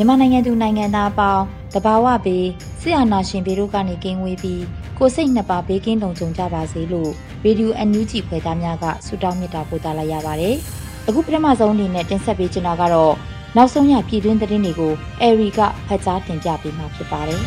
[0.00, 2.46] မြန်မာနိုင်ငံသူနိုင်ငံသားအပေါင်းတဘာဝဘေး
[2.80, 4.64] ဆရာနာရှင်ဘေတို့ကနေကင်းဝေးပြီး
[4.98, 7.10] ကိုစိတ်နှစ်ပါးဘေးကင်းလုံခြုံကြပါစေလို့
[7.44, 10.56] ရေဒီယိုအန်ယူဂျီဖွယ်သားများကဆုတောင်းမေတ္တာပို့သလိုက်ရပါတယ်။
[11.08, 13.14] အခုပထမဆုံးအနေနဲ့တင်ဆက်ပေးချင်တာကတော့
[13.56, 17.42] နောက်ဆုံးရပြည်တွင်းသတင်းတွေကိုအဲရီကဖတ်ကြားတင်ပြပေးမှာဖြစ်ပါတယ်။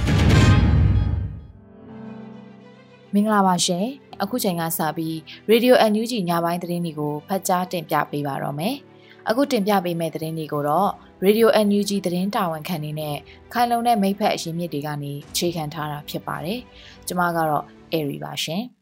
[3.13, 3.85] မင်္ဂလာပါရှင်။
[4.23, 5.15] အခုချိန်ကစပြီး
[5.51, 8.75] Radio NUG ညပိုင်းသတင်းတွေကိုဖတ်ကြားတင်ပြပေးပါတော့မယ်။
[9.29, 10.89] အခုတင်ပြပေးမယ့်သတင်းတွေကိုတော့
[11.27, 13.15] Radio NUG သတင်းတာဝန်ခံနေနဲ့
[13.53, 16.59] ခိုင်လုံတဲ့မိဖက်အရင်းမြစ်တွေကနေခြေခံထားတာဖြစ်ပါတယ်။
[17.07, 18.63] ကျွန်မကတော့ Airy ပါရှင်။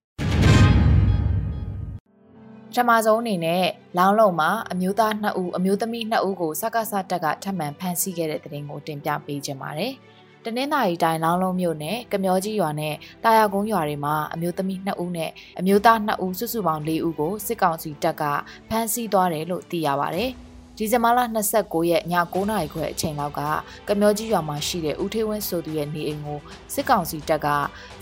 [2.72, 3.64] ပထမဆုံးအနေနဲ့
[3.98, 9.94] လောင်းလုံးမှာအမျိုးသား2ဦးအမျိုးသမီး2ဦးကိုစက္ကစတက်ကထပ်မံဖမ်းဆီးခဲ့တဲ့တဲ့တင်ကိုတင်ပြပေးခြင်းပါတယ်။
[10.46, 18.24] တနင်္သာရီတိုင်းလောင်းလုံးမြို့နယ်ကမျောကြီးရွာနဲ့တာယာကုန်းရွာတွေမှာအမျိုးသမီး2ဦးနဲ့အမျိုးသား2ဦးစုစုပေါင်း4ဦးကိုစစ်ကောင်စီတပ်က
[18.70, 20.28] ဖမ်းဆီးသွားတယ်လို့သိရပါဗျ။
[20.84, 21.20] ဒီဇင်ဘာလ
[21.56, 23.42] 29ရက်ည9:00နာရီခွဲအချိန်လောက်က
[23.88, 26.40] ကမျောကြီးရွာမှာရှိတဲ့ဦးထေးဝင်းဆိုသူရဲ့နေအိမ်ကို
[26.74, 27.48] စစ်ကောင်စီတပ်က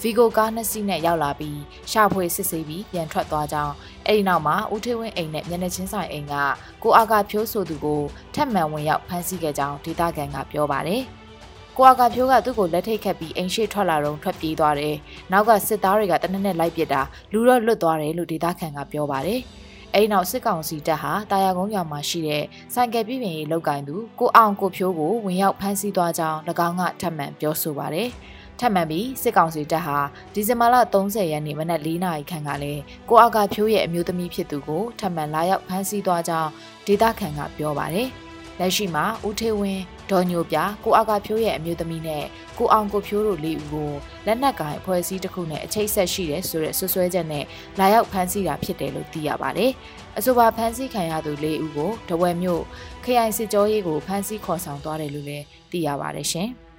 [0.01, 1.59] ဗီဂိုကားနှစ်စီးနဲ့ရောက်လာပြီး
[1.91, 3.73] ရှာဖွေစစ်ဆေးပြီးပြန်ထွက်သွားကြောင်း
[4.07, 6.35] အဲဒီနောက်မှာဦးထေးဝင်းအိမ်နဲ့မျက်နှာချင်းဆိုင်အိမ်က
[6.83, 8.01] ကိုအာကဖြိုးဆိုသူကို
[8.35, 11.01] ထပ်မံဝင်ရောက်ဖမ်းဆီးခဲ့ကြောင်းဒေသခံကပြောပါတယ်။
[11.77, 14.95] ကိုအာကဖြိုးကသူ့ကိုလက်ထိတ်ခတ်ပြီးအိမ်ရှိထွက်လာတော့ထွက်ပြေးသွားတယ်။
[15.31, 17.01] နောက်ကစစ်သားတွေကတနက်နဲ့လိုက်ပစ်တာ
[17.31, 19.41] လူတော့လွတ်သွားတယ်လို့ဒေသခံကပြောပါတယ်။
[19.95, 28.09] အဲဒီနောက်စစ်ကောင်စီတပ်ဟာတာယာကုန်းရွာမှာရှိတဲ့ဆိုင်ကယ်ပြည်ပင်ရေးလောက်ကင်သူကိုအောင်ကိုဖြိုးကိုဝင်ရောက်ဖမ်းဆီးသွားကြောင်း၎င်းကထပ်မံပြောဆိုပါတယ်။
[28.59, 29.97] ထပ်မံပြီးစစ်ကောင်စီတပ်ဟာ
[30.33, 36.49] ဒီဇင်ဘာလ30ရက်နေ့မနက်4နာရီခန့်ကလည်းကိုအာကဖြိုးရဲ့အမျိုးသမီးဖြစ်သူကိုထပ်မံလာရောက်ဖမ်းဆီးသွားကြောင်း
[36.87, 38.07] ဒေသခံကပြောပါတယ်။
[38.59, 42.23] လက်ရှိမှာဦးထေဝင်း ဒေါ်ညိုပြကိုအာကာဖြိုးရဲ့အမျိုးသမီးနဲ့
[42.57, 43.91] ကိုအောင်ကိုဖြိုးတို့လေးဦးကို
[44.25, 47.45] လက်နက်ကိုင်အဖွဲ့အစည်းတစ်ခုနဲ့အချိတ်ဆက်ရှိတယ်ဆိုတဲ့ဆွဆွဲချက်နဲ့
[47.79, 49.71] လာရောက်ဖမ်းဆီးတာဖြစ်တယ်လို့သိရပါတယ်။
[50.17, 52.63] အဆိုပါဖမ်းဆီးခံရသူလေးဦးကိုတဝဲမြို့
[53.03, 56.49] ခရိုင်စစ်ကြောရေးကိုဖမ်းဆီးခေါ်ဆောင်သွားတယ်လို့လည်းသိရပါတယ်ရှင်။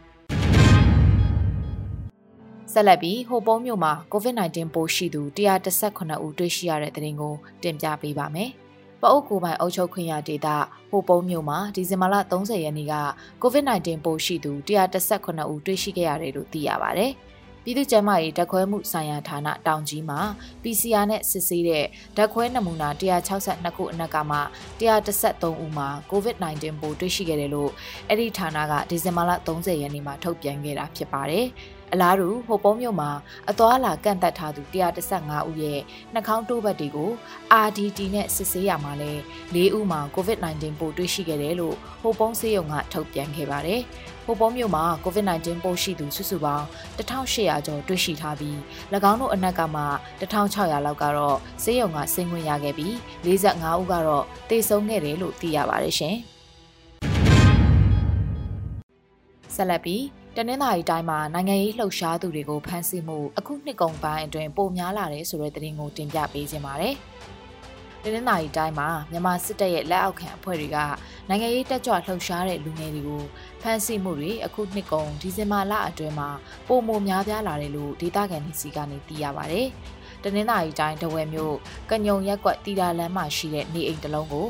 [2.72, 5.22] ဆက်လက်ပြီးဟိုပုံးမြို့မှာ COVID-19 ပိုးရှိသူ
[5.76, 8.50] 118ဦးတွေ့ရှိရတဲ့တဲ့ရင်ကိုတင်ပြပေးပါမယ်။
[9.02, 10.48] ပအုပ်ကိုပိုင်အုပ်ချုပ်ခွင့်ရဒေသ
[10.90, 12.94] ဟိုပုံးမြို့မှာဒီဇင်ဘာလ30ရက်နေ့က
[13.42, 17.08] COVID-19 ပိုးရှိသူ118ဦးတွေ့ရှိခဲ့ရတယ်လို့သိရပါဗျ။
[17.64, 20.20] ပြည်သူ့ကျန်းမာရေးဓာတ်ခွဲမှုဆိုင်ရာဌာနတောင်ကြီးမှာ
[20.62, 21.84] PCR နဲ့စစ်ဆေးတဲ့
[22.16, 22.88] ဓာတ်ခွဲနမူနာ
[23.32, 24.38] 162ခုအနက်ကမှ
[24.80, 27.70] 113ဦးမှာ COVID-19 ပိုးတွေ့ရှိခဲ့တယ်လို့
[28.08, 31.46] အဲ့ဒီဌာနကဒီဇင်ဘာလ30ရက်နေ့မှာထုတ်ပြန်ခဲ့တာဖြစ်ပါတယ်။
[31.92, 33.10] အလားတူဟိုပုံးမြို့မှာ
[33.50, 34.62] အသွာလာကန့်သက်ထားသူ
[35.08, 35.80] 115ဦးရဲ့
[36.14, 37.10] နှာခေါင်းတိုးဘက်တွေကို
[37.66, 39.12] RDT နဲ့စစ်ဆေးရမှာလဲ
[39.54, 43.80] ၄ဦးမှာ COVID-19 ပိုးတွေ့ရှိခဲ့တယ်လို့ဟိုပုံးဆေးရုံကထုတ်ပြန်ခဲ့ပါတယ်။
[44.26, 46.64] ဟိုပုံးမြို့မှာ COVID-19 ပိုးရှိသူစုစုပေါင်း
[46.98, 48.56] 1800ကျော်တွေ့ရှိထားပြီး၎
[49.10, 49.82] င်းတို့အနက်ကမှ
[50.20, 52.92] 1600လောက်ကတော့ဆေးရုံကဆင်းခွင့်ရခဲ့ပြီး
[53.24, 56.16] 45ဦးကတော့တေဆုံးခဲ့တယ်လို့သိရပါတယ်ရှင်။
[59.54, 66.94] ဆက်လက်ပြီး တနင်္သာရီတိုင်းမှာနိုင်ငံရေးလှုပ်ရှားသူတွေကိုဖမ်းဆီးမှုအခုနှစ်ကုန်ပိုင်းအတွင်းပိုများလာတယ်ဆိုတဲ့သတင်းကိုတင်ပြပေးခြင်းပါတယ်။
[68.02, 70.78] တနင်္သာရီတိုင်းမှာမြန်မာစစ်တပ်ရဲ့လက်အောက်ခံအဖွဲ့တွေက
[71.28, 73.22] နိုင်ငံရေးတက်ကြွလှုပ်ရှားတဲ့လူငယ်တွေကို
[73.62, 76.30] ဖမ်းဆီးမှုတွေအခုနှစ်ကုန်ဒီဇင်ဘာလအတွင်းမှာ
[76.68, 79.68] ပိုမိုများပြားလာတယ်လို့ဒေသခံတွေစီကနေသိရပါတယ်။
[80.24, 81.56] တနင်္သာရီတိုင်းတဝယ်မြို့
[81.90, 84.46] ကညုံရက်ကွက်တီတာလမ်းမှာရှိတဲ့နေအိမ်တစ်လုံးကို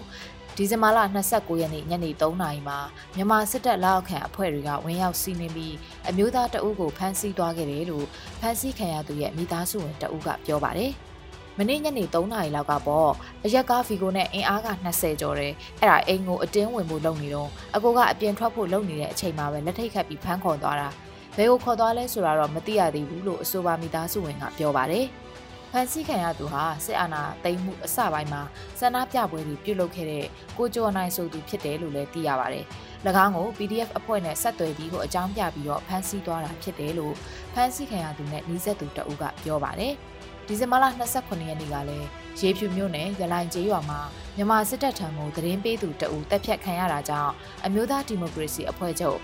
[0.57, 0.99] ဒီဇင်ဘာလ
[1.31, 2.79] 29ရက်နေ့ညနေ3နာရီမှာ
[3.15, 5.75] မြန်မာစစ်တပ်လက်အောက်ခံအဖွဲ့တွေကဝင်ရောက်စီးနင်းပြီး
[6.09, 8.07] အမျိုးသားတအုပ်ကိုဖမ်းဆီးသွားခဲ့တယ်လို့
[8.41, 10.93] ဖမ်းဆီးခံရသူရဲ့မိသားစုဝင်တအုပ်ကပြောပါတယ်။
[11.59, 13.11] မနေ့ညနေ3နာရီလောက်ကပေါ့
[13.45, 20.89] အရက်ကားဗီကိုနဲ့အင်အားက20ကျော်တယ်။အဲ့ဒါအိမ်ကိုအတင်းဝင်ဖို့လုပ်နေတော့အကိုကအပြင်ထွက်ဖို့လုပ်နေတဲ့အချိန်မှာပဲလက်ထိတ်ခတ်ပြီးဖမ်းခေါ်သွားတာ။
[21.37, 25.07] ဘယ်ကိုခေါ်သွားလဲဆိုတာတော့မသိရသေးဘူးလို့အဆိုပါမိသားစုဝင်ကပြောပါတယ်။
[25.73, 28.43] ဖန်ဆီးခံရသူဟာစစ်အာဏာသိမ်းမှုအစပိုင်းမှာ
[28.81, 30.25] ဆန္ဒပြပွဲတွေပြုလုပ်ခဲ့တဲ့
[30.59, 32.65] ကိုကျော်နိုင်ဆိုသူဖြစ်တယ်လို့လည်းသိရပါတယ်။၎
[33.25, 37.15] င်းကို PDF အဖွဲ့နဲ့ဆက်သွယ်ပြီးကိုအကြောင်းပြပြီးတော့ဖမ်းဆီးသွားတာဖြစ်တယ်လို့
[37.55, 39.95] ဖမ်းဆီးခံရသူနဲ့နှီးဆက်သူတအုပ်ကပြောပါတယ်။
[40.53, 40.85] ဒီဇင်ဘာလ
[41.17, 42.09] 29ရက်နေ့ကလည်း
[42.41, 44.01] ရေဖြူမြို့နယ်ရလိုင်ကျေးရွာမှာ
[44.37, 47.33] မြန်မာစစ်တပ်ထံကိုသတင်းပေးသူတအူတက်ဖြတ်ခံရတာကြောင့်
[47.67, 49.19] အမျိုးသားဒီမိုကရေစီအဖွဲ့ချုပ်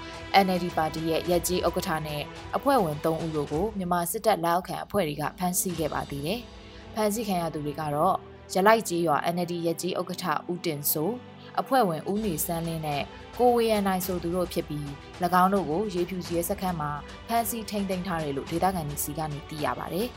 [0.44, 2.22] NLD ပါတီရဲ့ရက်ကြီးဥက္ကဋ္ဌနဲ့
[2.56, 6.40] အဖွဲ့ဝင်3ဦးတို့ကိုမြန်မာစစ်တပ်လက်အောက်ခံအဖွဲ့တွေကဖမ်းဆီးခဲ့ပါသေးတယ်။
[6.94, 8.16] ဖမ်းဆီးခံရသူတွေကတော့
[8.54, 11.14] ရလိုက်ကြီးရွာ NLD ရက်ကြီးဥက္ကဋ္ဌဦးတင်စိုး
[11.60, 13.02] အဖွဲ့ဝင်ဦးနေစန်းလင်းနဲ့
[13.38, 14.86] ကိုဝေရနိုင်ဆိုသူတို့ဖြစ်ပြီး၎
[15.42, 16.90] င်းတို့ကိုရေဖြူရဲစခန်းမှာ
[17.28, 20.02] ဖမ်းဆီးထိန်းသိမ်းထားတယ်လို့ဒေသခံတွေစီကနေသိရပါဗျ။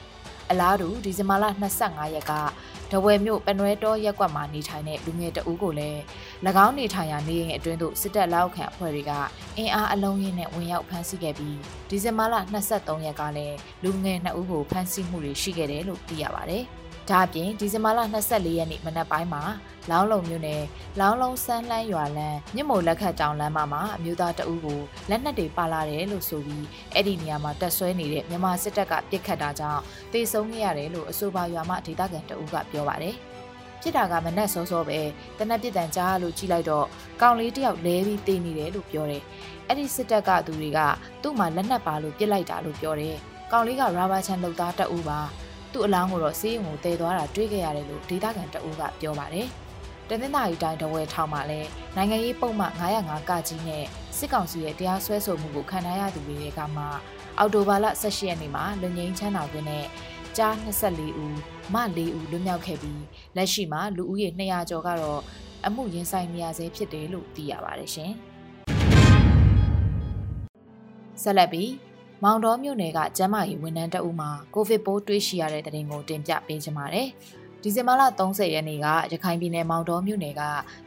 [0.51, 1.45] အလားတူဒီဇင်ဘာလ
[1.79, 2.33] 25ရက်က
[2.91, 5.99] ဒဝယ်မြို့ပနွဲတော်ရက်ကွက်မှာနေထိုင်တဲ့လူငယ်တဦးကိုလည်း၎
[6.65, 9.11] င်းနေထိုင်ရာနေအိမ်အတွင်းသို့စစ်တပ်လက်အောက်ခံအဖွဲ့တွေက
[9.57, 11.57] အင်အားအလုံးရင်းနဲ့ဝင်ရောက်ဖမ်းဆီးခဲ့ပြီး
[11.89, 16.59] ဒီဇင်ဘာလ23ရက်ကလည်းလူငယ်2ဦးကိုဖမ်းဆီးမှုတွေရှိခဲ့တယ်လို့သိရပါဗျ။
[17.09, 19.43] ဒါအပြင်ဒီဇင်ဘာလ24ရက်နေ့မနက်ပိုင်းမှာ
[19.91, 20.63] လောင်းလုံမြို့နယ်
[20.99, 29.81] လောင်းလုံးစမ်းလှမ်းရွာလမ်းမြစ်မိုလက်ခတ်တောင်လမ်းမှာအမျိုးသားတအူးကိုလက်နက်တွေပါလာတယ်လို့ဆိုပြီးအဲ့ဒီနေရာမှာတက်ဆွဲနေတဲ့မြန်မာစစ်တပ်ကပြစ်ခတ်တာကြောင့်
[30.13, 33.15] တေဆုံးခဲ့ရတယ်လို့အဆိုပါရွာမှဒေသခံတအူးကပြောပါတယ်
[33.81, 34.99] ဖြစ်တာကမနဲ့စောစောပဲ
[35.37, 36.85] တနက်ပြစ်တန်ကြားလို့ကြည့်လိုက်တော့
[37.21, 39.23] ကောင်လေးတယောက်လဲပြီးတေးနေတယ်လို့ပြောတယ်။
[39.67, 40.79] အဲ့ဒီစစ်တပ်ကသူတွေက
[41.21, 43.15] သူ့မှာလက်နက်ပါလို့ပြစ်လိုက်တာလို့ပြောတယ်။
[43.51, 45.19] ကောင်လေးကရာဘာချန်လုပ်သားတအူးပါ
[45.71, 49.47] သူ့အလောင်းကိုတော့ဆေးရုံကိုတည်သွားတာတွေ့ခဲ့ရတယ်လို့ဒေသခံတအူးကပြောပါတယ်။
[50.09, 51.61] တနင်္လာရီတိုင်းတဝဲထောင်မှာလဲ
[51.95, 53.83] နိုင်ငံရေးပုံမှန်905ကကြီးနဲ့
[54.17, 56.83] စစ်ကောင်စီရဲ့တရားစွဲဆိုမှုကိုခံထားရသူတွေကမှ
[57.37, 59.85] အော်တိုဘာလ18ရက်နေ့မှာလူငင်းချမ်းသာခွင့်နဲ့
[60.37, 61.37] ကြား24ဦး
[61.73, 63.03] မ4ဦးလွတ်မြောက်ခဲ့ပြီး
[63.35, 65.21] လက်ရှိမှာလူဦးရေ200ကျော်ကတော့
[65.65, 68.11] အမှုရင်ဆိုင်နေရဆဲဖြစ်တယ်လို့သိရပါတယ်ရှင်။
[71.23, 71.69] ဆက်လက်ပြီး
[72.23, 77.07] မောင်တော်မြို့နယ်ကကျမ်းမာရေးဝန်ထမ်းတအုပ်မှာကိုဗစ်ပိုးတွေ့ရှိရတဲ့တဲ့တင်ကိုတင်ပြပေးချင်ပါတယ်။
[77.61, 80.41] ဒီဇင်ဘာလ30ရက်နေ့ကရခိုင်ပြည်နယ်မောင်တော်မြို့နယ်က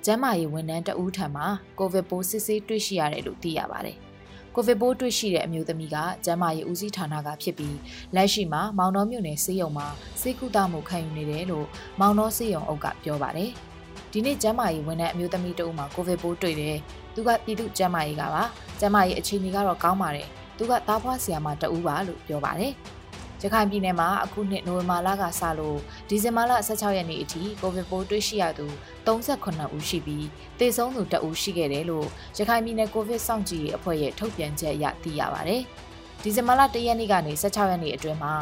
[0.05, 1.47] ကျမ်းမာရေးဝန်ထမ်းတအုပ်ထံမှာ
[1.79, 3.97] ကိုဗစ်ပိုးစစ်ဆေးတွေ့ရှိရတယ်လို့သိရပါတယ်။
[4.55, 7.77] ကိုဗစ်ပိုးတွေ့ရှိတဲ့အမျိုးသမီးကကျမ်းမာရေးဦးစီးဌာနကဖြစ်ပြီး
[8.15, 9.87] လက်ရှိမှာမောင်တော်မြို့နယ်စေယုံမှာ
[10.21, 11.67] စေကုသမှုခံယူနေတယ်လို့
[12.01, 13.51] မောင်တော်စေယုံအုပ်ကပြောပါတယ်။
[14.13, 16.77] ဒီနေ့ကျမ်းမာရေးဝန်ထမ်းအမျိုးသမီးတအုပ်မှာကိုဗစ်ပိုးတွေ့တယ်။
[17.15, 18.43] သူကပြည်သူ့ကျမ်းမာရေးကပါ
[18.81, 22.75] ကျမ်းမာရေးအခြေအနေကတော့ကောင်းပါတယ်။ သူကသားဖွားဆရာမတဦးပါလို့ပြောပါတယ်။
[23.43, 25.79] ရခိုင်ပြည်နယ်မှာအခုနှစ်နိုဝင်ဘာလကစလို့
[26.09, 28.67] ဒီဇင်ဘာလ16ရက်နေ့အထိကိုဗစ်ပိုးတွေ့ရှိရသူ
[29.07, 30.27] 38ဦးရှိပြီး
[30.59, 32.07] သေဆုံးသူ2ဦးရှိခဲ့တယ်လို့
[32.39, 35.63] ရခိုင်ပြည်နယ်ကိုဗစ်စောင့်ကြည့်ရေးအဖွဲ့ရဲ့ထုတ်ပြန်ချက်အရသိရပါတယ်။
[36.23, 38.35] ဒီဇင်ဘာလ1ရက်နေ့ကနေ16ရက်နေ့အတွင်းမှာ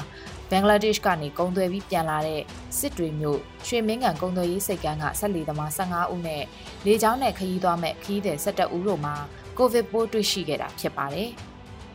[0.51, 2.41] ဘင်္ဂလားဒေ့ရှ်ကနေကုံသွယ်ပြီးပြန်လာတဲ့
[2.79, 6.43] စစ်တွေမျိုးရွှေမင်းကန်ကုံသွယ်ရေးစိတ်ကမ်းကဆက်လီသမား15ဦးနဲ့
[6.87, 9.15] လေကြောင်းနဲ့ခရီးသွားမဲ့ခရီးသည်17ဦးတို့မှာ
[9.59, 11.31] ကိုဗစ်ပိုးတွေ့ရှိခဲ့တာဖြစ်ပါတယ်။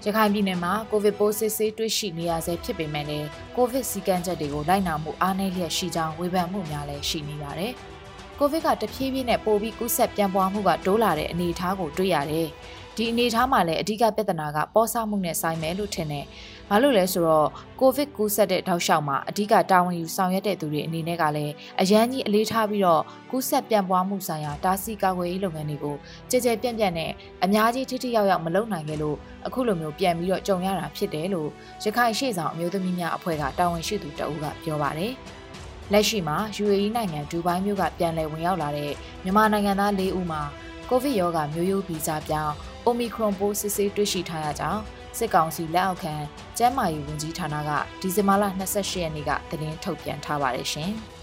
[0.07, 7.71] ရခိုင်ပြည်နယ်မှာကိုဗစ်ပိုးစစ်ဆေးတွေ့ရှိနေရဆဲဖြစ်ပေမဲ့လည်းကိုဗစ်စည်းကမ်းချက်တွေကိုလိုက်နာမှုအားနည်းလျက်ရှိကြောင်းဝေဖန်မှုများလည်းရှိနေပါတယ်။
[8.39, 12.47] ကိုဗစ်ကတဖြည်းဖြည်းနဲ့ပိုပြီးကူးစက်ပြန့်ပွားမှုကတိုးလာတဲ့အနေအထားကိုတွေ့ရတယ်။
[12.97, 16.25] ဒီအနေအထားမှာလည်းအဓိကပြဿနာကပေါ်ဆမှုနဲ့ဆိုင်မယ်လို့ထင်တယ်။
[16.69, 17.49] ဘာလို့လဲဆိုတော့
[17.79, 25.95] ကိုဗစ်ကူးစက်တဲ့တောက်လျှောက်မှာအဓိကတာဝန်ယူဆောင်ရွက်တဲ့သူတွေအနေနဲ့ကလည်းအရန်ကြီးအလေးထားပြီးတော့ကူးစက်ပြန့်ပွားမှုဆိုင်ရာတားဆီးကာကွယ်ရေးလုပ်ငန်းတွေကို
[26.29, 27.11] ကြဲကြဲပြန့်ပြန့်နဲ့
[27.43, 29.17] အများကြီးထိထိရောက်ရောက်မလုပ်နိုင်ခဲ့လို့
[29.47, 31.49] အခုလိုမျိုးပြန်ပြီးတော့ကြုံရတာဖြစ်တယ်လို့
[31.83, 35.13] ရခိုင်ရှေ့ဆောင်အမျိုးသမီးများအဖွဲ့ကတာဝန်ရှိသူတအူးကပြောပါတယ်။
[35.91, 38.91] လက်ရှိမှာ UAE နိုင်ငံဒူဘိုင်းမြို့ကပြန်လည်ဝင်ရောက်လာတဲ့
[39.23, 40.41] မြန်မာနိုင်ငံသား၄ဦးမှာ
[40.89, 42.55] ကိုဗစ်ရောဂါမျိုးရိုးဗီဇပြောင်း
[42.89, 44.81] Omicron ပိုးစစ်ဆေးတွေ့ရှိထားရကြောင်း
[45.17, 46.13] စစ်ကောင်စီလက်အောက်ခံ
[46.57, 50.91] ကျန်းမာရေးဝန်ကြီးဌာနကဒီဇင်ဘာလ28ရက်နေ့ကသတင်းထုတ်ပြန်ထားပါတယ်ရှင်။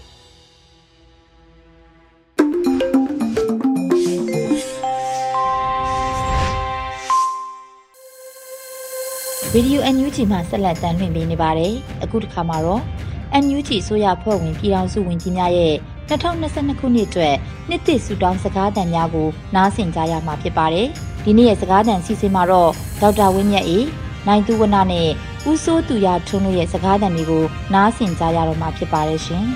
[9.55, 12.81] Radio NUG မှာဆက်လက်တမ်းလွှင့်ပေးနေပါတယ်။အခုတစ်ခါမှာတော့
[13.43, 15.75] NUG ဆိုရဖွဲ့ဝင်ပြည်ထောင်စုဝန်ကြီးများရဲ့
[16.09, 17.35] 2022ခုနှစ်အတွက်
[17.69, 20.89] နှစ်သစ်ဆုတောင်းစကားသံများကိုနားဆင်ကြရမှာဖြစ်ပါတယ်။
[21.25, 23.79] ဒီနေ့ရဲ့စကားသံစီစဉ်မှာတော့ဒေါက်တာဝင်းမြတ်အေ
[24.27, 25.09] နိုင်သူဝနနဲ့
[25.49, 29.45] ဦးစိုးသူရထွန်းတို့ရဲ့စကားသံတွေကိုနားဆင်ကြရတော့မှာဖြစ်ပါတယ်ရှင်။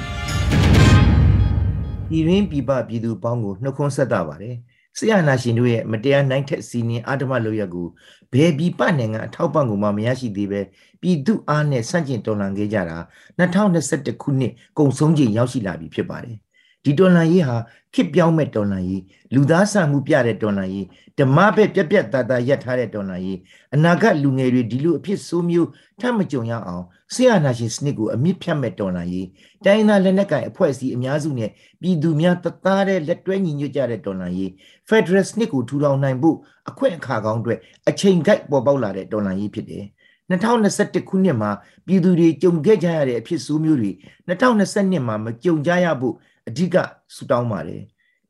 [2.09, 4.55] ပြည်ရင်းပြည်ပပြည်သူပေါင်းကိုနှုတ်ခွန်းဆက်တာပါတယ်။
[4.97, 7.87] ဆရာနာရှင်တို့ရဲ့မတရားနိုင်ထက်စီနင်းအာဓမလုပ်ရက်ကို
[8.33, 10.61] ဘယ်ပြည်ပနိုင်ငံအထောက်ပံ့ကိုမှမရရှိသေးပဲ
[11.01, 12.97] ပြည်သူအားနဲ့ဆန့်ကျင်တော်လှန်ခဲ့ကြတာ
[13.39, 16.35] 2021ခုနှစ်ကုန်ဆုံးချိန်ရောက်ရှိလာပြီဖြစ်ပါတယ်
[16.83, 17.57] ဒီတော်လှန်ရေးဟာ
[17.93, 19.01] ခစ်ပြောင်းမဲ့တော်လှန်ရေး
[19.33, 20.85] လူသားဆန်မှုပြတဲ့တော်လှန်ရေး
[21.19, 23.39] ဓမ္မဘက်ပြက်ပြက်တတာရက်ထားတဲ့တော်လှန်ရေး
[23.75, 25.69] အနာဂတ်လူငယ်တွေဒီလိုအဖြစ်ဆိုးမျိုး
[26.01, 29.27] ထပ်မကြုံရအောင်ဆရာနာရှင်စနစ်ကိုအမြင့်ဖြတ်မဲ့တော်လှန်ရေး
[29.65, 31.49] တိုင်းသားလက်နက်ကိုင်အဖွဲ့အစည်းအများစုနဲ့
[31.81, 34.51] ပြည်သူများတသားတဲ့လက်တွဲညီညွတ်ကြတဲ့တော်လှန်ရေး
[34.89, 36.37] Federal စနစ်ကိုထူထောင်နိုင်ဖို့
[36.69, 39.85] အခွင့်အခါကောင်းအတွက်အချိန်ကိုက်ပေါ်ပေါက်လာတဲ့တော်လှန်ရေးဖြစ်တယ်
[40.29, 41.51] 2021ခုနှစ်မှာ
[41.87, 43.91] ပြည်သူတွေကြုံခဲ့ကြရတဲ့အဖြစ်ဆိုးမျိုးတွေ
[44.27, 46.15] 2022မှာမကြုံကြရဖို့
[46.47, 46.75] အဓိက
[47.15, 47.81] ဆူတောင်းပါတယ်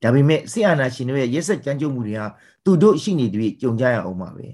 [0.03, 2.27] ဒါပေမဲ့ဆီအာနာရှင်တို့ရဲ့ရက်ဆက်ကြမ်းကြုတ်မှုတွေဟာ
[2.65, 4.47] သူတို့ရှိနေတွေ့ကြုံကြရအောင်ပါပဲ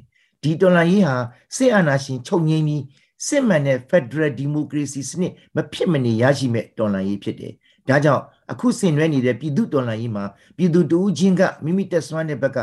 [0.43, 1.15] ဒီတော်လှန်ရေးဟာ
[1.55, 2.83] ဆီအာနာရှင်ချုပ်ငိမ့်ပြီး
[3.27, 7.53] စစ်မှန်တဲ့ Federal Democracy စနစ်မဖြစ်မနေရရှိမဲ့တော်လှန်ရေးဖြစ်တယ်
[7.89, 10.25] ဒါကြောင့်အခုဆင်နွှဲနေတဲ့ပြည်သူတော်လှန်ရေးမှာ
[10.57, 12.57] ပြည်သူတူးချင်းကမိမိတက်ဆွမ်းတဲ့ဘက်က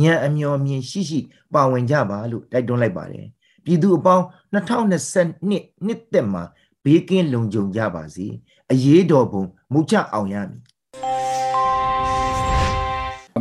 [0.00, 1.20] ညံအမျော်မြင်ရှိရှိ
[1.54, 3.26] ပါဝင်ကြပါလို့တိုက်တွန်းလိုက်ပါတယ်
[3.64, 6.42] ပြည်သူအပေါင်း2022နှစ်သက်မှာ
[6.88, 8.26] ဘေးကင်းလုံခြုံကြပါစေ
[8.72, 10.60] အရေးတော်ပုံမူချအောင်ရမည်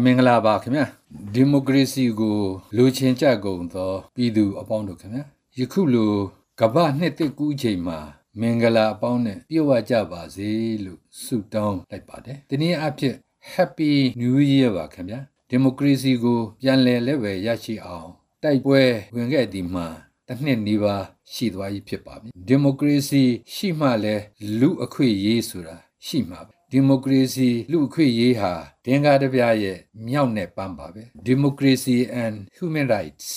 [0.04, 0.86] မင်္ဂလာပါခင်ဗျာ
[1.34, 2.38] ဒီမိုကရေစီကို
[2.76, 5.24] လူချင်းကြကုန်သောပြည်သူအပေါင်းတို့ခင်ဗျာ
[5.58, 6.14] ယခုလို
[6.60, 7.98] ကမ္ဘာနှစ်သက်ကူးချိန်မှာ
[8.40, 10.50] မင်္ဂလာအပေါင်းနဲ့ပြည့်ဝကြပါစေ
[10.86, 13.16] လို့ဆုတောင်းလိုက်ပါတယ်ဒီနေ့အဖြစ်
[13.54, 18.10] Happy New Year ပါခင်ဗျာဒီမိုကရေစီကို ပြန်လည်လက်ဝယ်ရရှိအောင်
[18.44, 18.82] တိုက်ပွဲ
[19.16, 19.86] ဝင်ခဲ့ဒီမှာ
[20.28, 24.24] တစ်နှစ်နီးပါး ရှိသွားပြီဖြစ်ပါပြီဒီမိုကရေစီရှိမှလည်း
[24.60, 25.76] လူအခွင့်အရေးဆိုတာ
[26.08, 28.54] ရှိမှာပဲဒီမိုကရေစီလူအခွင့်အရေးဟာ
[28.86, 29.78] ဒင်္ဂါတပြားရဲ့
[30.08, 33.28] မြောက်နဲ့ပန်းပါပဲ Democracy and human rights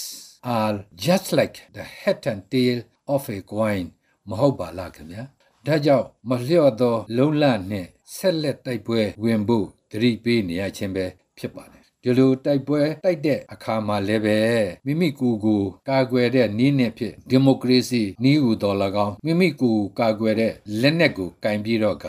[0.56, 0.76] are
[1.06, 2.78] just like the head and tail
[3.14, 3.86] of a coin
[4.28, 5.22] မဟုတ်ပါလားခင်ဗျာ
[5.66, 11.06] ဒါကြောင့်မလျော့သော လုံလနဲ့ဆက်လက်တိုက်ပွဲဝင်ဖို့တတိပေးနေရခြင်းပဲ
[11.38, 14.38] ဖြစ်ပါတယ် ဒီလိုတိုက်ပွဲတိုက်တဲ့အခါမှာလည်းပဲ
[14.84, 18.76] မိမိကိုယ်ကိုကာကွယ်တဲ့နည်းနဲ့ဖြစ်ဒီမိုကရေစီနည်းဟူတော်၎
[19.06, 22.06] င်းမိမိကိုယ်ကာကွယ်တဲ့လက်နက်ကိုကင်ပြီးတော့က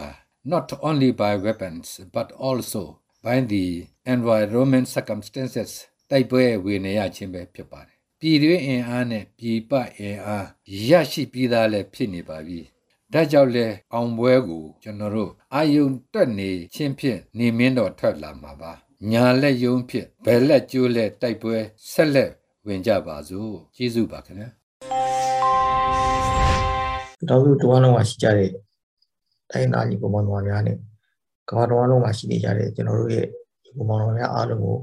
[0.51, 2.83] not only by weapons but also
[3.25, 3.65] by the
[4.13, 5.71] environment circumstances
[6.09, 10.47] တိုက်ပွဲဝင်နေရခြင်းပဲဖြစ်ပါတယ်ပြည်တွင်းအင်အားနဲ့ပြည်ပအင်အား
[10.89, 12.59] ရရှိပြီးသားလည်းဖြစ်နေပါပြီ
[13.13, 18.73] ဒါကြောင့်လဲအောင်ပွဲကိုကျွန်တော်တို့အာယုံတက်နေချင်းဖြင့်နေမင်းတော်ထွက်လာမှာပါ
[19.07, 21.55] ညာလက်ယုံဖြင့်ဘယ်လက်ကျိုးလက်တိုက်ပွဲ
[21.91, 22.31] ဆက်လက်
[22.67, 24.49] ဝင်ကြပါစို့ကျေးဇူးပါခင်ဗျာ
[27.29, 28.49] တော်စုတဝမ်းလုံးမှာရှိကြတဲ့
[29.51, 30.77] တိုင်းသားညီကောင်မောင်တော်များနဲ့
[31.49, 33.25] ကမ္ဘာတော်လုံးမှာရှိနေကြတဲ့ကျွန်တော်တို့ရဲ့
[33.63, 34.77] ညီကောင်မောင်တော်များအားလုံးကို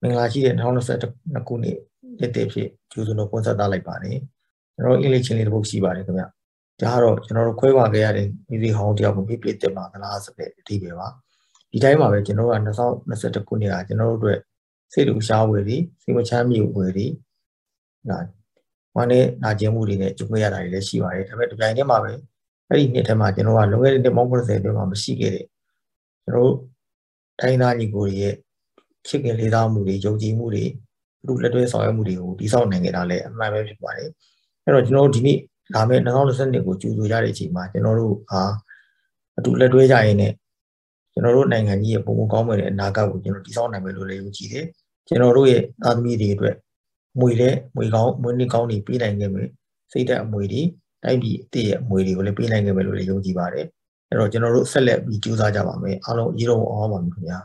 [0.00, 1.76] မင်္ဂလာရှိတဲ့2022ခုနှစ်
[2.20, 4.18] နှစ်တည်းဖြစ်ကျူးစွန်တော်ပွင့်ဆက်သားလိုက်ပါတယ်
[4.74, 6.24] ကျွန်တော်အင်္ဂလိပ်ချင်းလေးတစ်ပုဒ်ရှိပါတယ်ခင်ဗျ
[6.82, 11.08] ဒါကတော့ကျွန်တော်တို့ခွဲခွာခဲ့ရတဲ့မိသည့်ဟောင်းတယောက်ကိုပြပြတက်မှာသလားဆိုတဲ့အဓိပ္ပာယ်ပါ
[11.72, 14.38] ဒီတိုင်းမှာပဲကျွန်တော်တို့က2021ခုနှစ်ကကျွန်တော်တို့အတွက်
[14.92, 17.06] စိတ်လူရှားဝယ်တွေစိတ်မချမ်းမြေဝယ်တွေ
[18.08, 18.18] နာ
[18.96, 22.10] ဝမ်းနဲ့နာကျင်မှုတွေနဲ့ကြုံရတာတွေလည်းရှိပါတယ်ဒါပေမဲ့ဒီတိုင်းထဲမှာပဲ
[22.68, 25.44] အဲ့ဒီနှစ်ထဲမှာကျွန်တော်ကလွန်ခဲ့တဲ့နှစ်ပေါင်း90အတွင်းမှာမရှိခဲ့တဲ့
[26.24, 26.56] ကျွန်တော်တို့
[27.40, 28.34] တိုင်းသားညီကိုတွေရဲ့
[29.06, 30.64] ချစ်ခင်လေးစားမှုတွေယုံကြည်မှုတွေ
[31.26, 34.08] လူလက်တွဲဆောင်ရွက်မှုတွေကိုတည်ဆောက်နိုင်ခဲ့တာလည်းအမှန်ပဲဖြစ်ပါတယ်
[34.64, 35.38] အဲ့တော့ကျွန်တော်တို့ဒီနေ့
[35.74, 38.42] လာမယ့်2022ကိုကြိုဆိုကြတဲ့အချိန်မှာကျွန်တော်တို့ဟာ
[39.38, 40.34] အတူလက်တွဲကြရင်လည်း
[41.12, 44.66] ကျွန်တော်တို့နိုင်ငံကြီးရဲ့ပုံပုံကောင်းမွန်တဲ့အနာဂတ်ကိုကျွန်တော်တည်ဆောက်နိုင်မယ်လို့လည်းယုံကြည်တယ်
[45.08, 46.54] ကျွန်တော်တို့ရဲ့သားသမီးတွေအတွက်
[47.20, 49.48] မွေတဲ့မွေကောင်းမွေးနှစ်ကောင်းတွေပေးနိုင်ခဲ့မယ်
[49.92, 50.62] စိတ်ဓာတ်အမွေတွေ
[51.04, 53.66] တိုက်ပြီးအစ်ရဲ့အမွေတွေကိုလည်းပေးနိုင်ခဲ့မယ်လို့လည်းယုံကြည်ပါတယ်
[54.08, 57.38] အဲ့တော့ကျွန်တော်တို့ဆက်လက်ပြီးကြိုးစားကြပါမယ်အားလုံးအရေးတော်အောင်ပါမယ်ခင်ဗျာ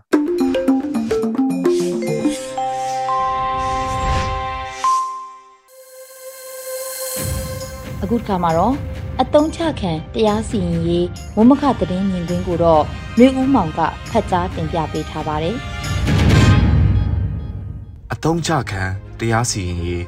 [8.03, 11.05] အခုတစ်ခါမှာတော့ အတုံးချခံတရားစီရင်ရေး
[11.37, 12.83] ဝမခသတင်းမြင်ကွင်းကိုတော့
[13.17, 13.79] မျိုးဦးမောင်က
[14.09, 15.55] ဖတ်ကြားတင်ပြပေးထားပါတယ်။
[18.13, 18.83] အတုံးချခံ
[19.19, 20.03] တရားစီရင်ရေး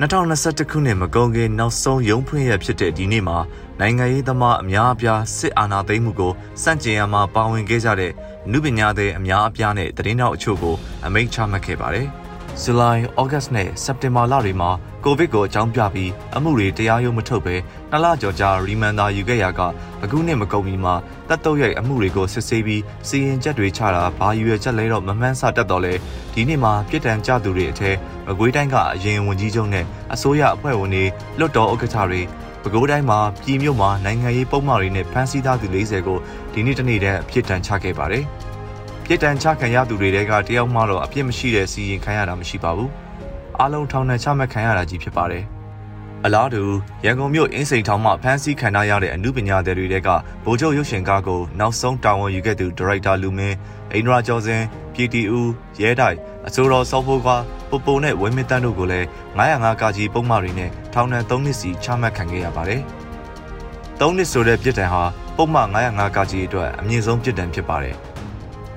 [0.00, 3.38] 2021ခုနှစ်မကုန်ခင်နောက်ဆုံးရုံးဖွင့်ရဖြစ်တဲ့ဒီနေ့မှာ
[3.80, 8.12] နိုင်ငံရေးသမားအများအပြားစစ်အာဏာသိမ်းမှုကိုစန့်ကျင်ရမှာပါဝင်ခဲ့ကြတဲ့
[8.52, 10.76] နုပညာသည်အများအပြားနဲ့သတင်းတော်အချို့ကို
[11.06, 12.08] အမိန့်ချမှတ်ခဲ့ပါတယ်။
[12.62, 14.70] ဇူလိုင်၊ဩဂတ်နဲ့စက်တင်ဘာလတွေမှာ
[15.04, 17.56] ကိုဗစ်ကိုအကြောင်းပြပြီးအမှုတွေတရားရုံးမထုတ်ဘဲ
[17.90, 19.60] နှစ်လကျော်ကြာရီမန်သာယူခဲ့ရက
[20.02, 20.94] အခုနှစ်မကုန်မီမှာ
[21.28, 25.94] တပ်တုပ်ရဲ့အမှုတွေကိုစစ်ဆေးပြီးစီရင်ချက်တွေချတာဘာယူရချက်လဲတော့မမှန်းဆတတ်တော့လေ
[26.34, 27.96] ဒီနေ့မှာပြည်တံကြသူတွေအထက်
[28.26, 29.84] မကွေးတိုင်းကအရင်ဝန်ကြီးချုပ်နဲ့
[30.14, 31.04] အစိုးရအဖွဲ့ဝင်တွေ
[31.38, 32.22] လွတ်တော်ဥက္ကဋ္ဌတွေ
[32.62, 36.18] ပဲခူးတိုင်းမှာပြည်မြို့မှာနိုင်ငံရေးပုံမှန်တွေနဲ့ဖမ်းဆီးထားသူ40ကို
[36.52, 38.24] ဒီနေ့တနေ့တည်းအဖြစ်တန်ချခဲ့ပါတယ်။
[39.08, 42.90] ပြစ်ဒဏ်ချခံရသူတွေတဲကတယောက်မှတော့အပြစ်မရှိတဲ့စီရင်ခံရတာမရှိပါဘူး
[43.58, 45.44] အားလုံးထောင်ဒဏ်ချမှတ်ခံရတာကြီးဖြစ်ပါတယ်
[46.24, 46.62] အလားတူ
[47.04, 50.08] ရန်ကုန်မြို့အင်းစိန်ထောင်မှဖမ်းဆီးခံရတဲ့အမှုပညာသည်တွေတဲက
[50.44, 53.56] ဗိုလ်ချုပ်ရုပ်ရှင်ကားကိုနောက်ဆုံးတာဝန်ယူခဲ့သူဒါရိုက်တာလူမင်း
[53.92, 54.62] အိန္ဒြာကျော်စင်
[54.94, 57.28] ပြည်တီဦးရဲတိုက်အစိုးရစောဖို့က
[57.70, 59.06] ပူပူနဲ့ဝင်းမတန်းတို့ကိုလည်း
[59.38, 62.80] 905ကကြီးပုံမှန်တွေနဲ့ထောင်ဒဏ်3နှစ်စီချမှတ်ခံခဲ့ရပါတယ်။
[64.00, 65.02] 3နှစ်ဆိုတဲ့ပြစ်ဒဏ်ဟာ
[65.36, 67.96] ပုံမှန်905ကကြီးအတွက်အမြင့်ဆုံးပြစ်ဒဏ်ဖြစ်ပါတယ်။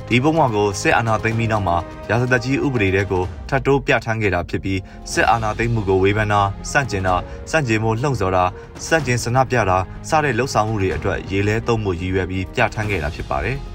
[0.09, 1.77] ဒီပုံမှန်ကိုစစ်အာဏာသိမ်းပြီးနောက်မှာ
[2.11, 4.81] ရာဇသက်ကြီးဥပဒေတွေကိုထပ်တိုးပြဋ္ဌာန်းခဲ့တာဖြစ်ပြီး
[5.13, 6.41] စစ်အာဏာသိမ်းမှုကိုဝေဖန်တာ
[6.71, 7.15] စန့်ကျင်တာ
[7.51, 8.45] စန့်ကျင်မှုလှုံ့ဆော်တာ
[8.87, 9.79] စန့်ကျင်ဆန္ဒပြတာ
[10.09, 13.57] စတဲ့လှုပ်ဆောင်မှုတွေအတွက်ရေလဲသုံးမှုရည်ရွယ်ပြီးပြဋ္ဌာန်းခဲ့တာဖြစ်ပါတယ်။